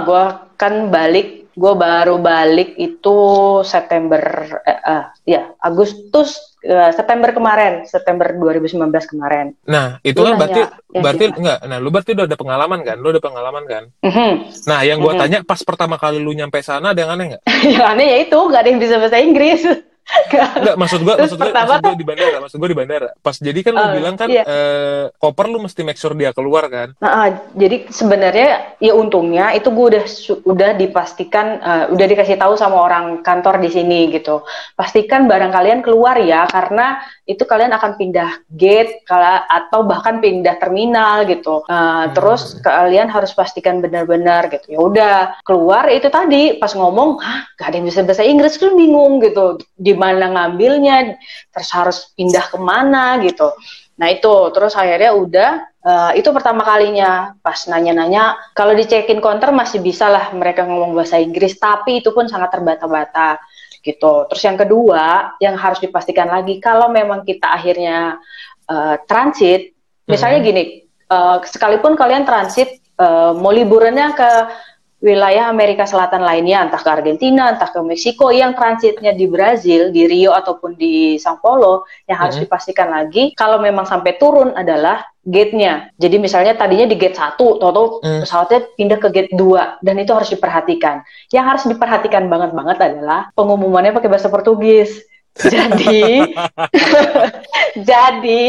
[0.00, 0.24] gue
[0.56, 3.18] kan balik, gue baru balik itu
[3.62, 4.22] September,
[4.62, 9.52] eh, eh, ya Agustus, eh, September kemarin, September 2019 kemarin.
[9.66, 11.38] Nah itu Lu kan berarti yang berarti gimana?
[11.38, 11.58] enggak.
[11.66, 12.96] Nah lu berarti udah ada pengalaman kan?
[12.98, 13.84] Lu ada pengalaman kan?
[14.00, 14.32] Mhm.
[14.66, 15.20] Nah yang gua Mhm.
[15.20, 17.42] tanya pas pertama kali lu nyampe sana ada yang aneh nggak?
[17.74, 19.62] yang aneh ya itu nggak ada yang bisa bahasa Inggris.
[20.30, 23.08] Enggak, maksud gua, Terus maksud gua, pertama maksud gua di bandara, maksud gua di bandara.
[23.18, 24.42] Pas jadi kan lu Oh, bilang kan iya.
[24.44, 26.92] eh, koper lu mesti make sure dia keluar kan?
[26.98, 30.04] Nah, ah, jadi sebenarnya ya untungnya itu gue udah
[30.44, 34.42] udah dipastikan eh, udah dikasih tahu sama orang kantor di sini gitu.
[34.74, 40.58] Pastikan barang kalian keluar ya karena itu kalian akan pindah gate kala- atau bahkan pindah
[40.58, 41.62] terminal gitu.
[41.66, 44.66] Eh, Terus kalian harus pastikan benar-benar gitu.
[44.74, 45.14] Ya udah
[45.46, 49.56] keluar itu tadi pas ngomong, hah gak ada yang bisa bahasa Inggris kan bingung gitu.
[49.74, 51.20] Di mana ngambilnya,
[51.52, 53.52] terus harus pindah ke mana gitu.
[54.00, 55.50] Nah itu terus akhirnya udah
[55.84, 60.96] eh, itu pertama kalinya pas nanya-nanya kalau di check-in counter masih bisa lah mereka ngomong
[60.96, 63.36] bahasa Inggris tapi itu pun sangat terbata-bata
[63.84, 64.24] gitu.
[64.32, 68.16] Terus yang kedua yang harus dipastikan lagi kalau memang kita akhirnya
[68.72, 69.76] eh, transit
[70.08, 70.46] misalnya Mhm.
[70.48, 74.30] gini eh, sekalipun kalian transit eh, mau liburannya ke
[75.00, 80.04] wilayah Amerika Selatan lainnya, entah ke Argentina, entah ke Meksiko, yang transitnya di Brazil, di
[80.04, 82.44] Rio ataupun di Sao Paulo, yang harus Mhm.
[82.44, 85.88] dipastikan lagi kalau memang sampai turun adalah gate-nya.
[85.96, 88.24] Jadi misalnya tadinya di gate 1, atau Hmm.
[88.24, 91.00] pesawatnya pindah ke gate 2, dan itu harus diperhatikan.
[91.32, 95.00] Yang harus diperhatikan banget-banget adalah pengumumannya pakai bahasa Portugis.
[95.32, 96.20] Jadi,
[97.90, 98.46] jadi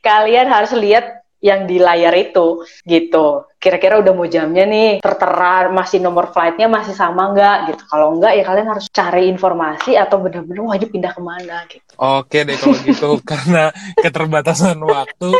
[0.00, 3.48] kalian harus lihat yang di layar itu gitu.
[3.60, 7.82] Kira-kira udah mau jamnya nih, tertera masih nomor flightnya masih sama nggak gitu.
[7.88, 11.92] Kalau nggak ya kalian harus cari informasi atau benar-benar wajib pindah ke mana gitu.
[12.00, 15.32] Oke deh kalau gitu karena keterbatasan waktu,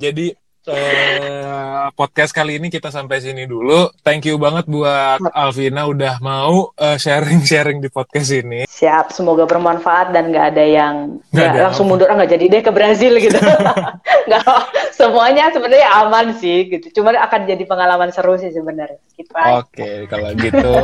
[0.00, 0.32] jadi
[0.70, 3.88] eh, podcast kali ini kita sampai sini dulu.
[4.04, 8.64] Thank you banget buat Alvina udah mau eh, sharing-sharing di podcast ini.
[8.68, 10.94] Siap, semoga bermanfaat dan nggak ada yang
[11.28, 11.92] Nggak nggak ada langsung apa.
[11.96, 13.38] mundur ah nggak jadi deh ke Brazil gitu.
[14.28, 14.44] Nggak,
[14.92, 17.00] semuanya sebenarnya aman sih gitu.
[17.00, 19.00] Cuma akan jadi pengalaman seru sih sebenarnya.
[19.56, 20.76] Oke, kalau gitu.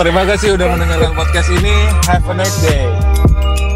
[0.00, 1.74] Terima kasih udah mendengarkan podcast ini.
[2.08, 3.73] Have a nice day.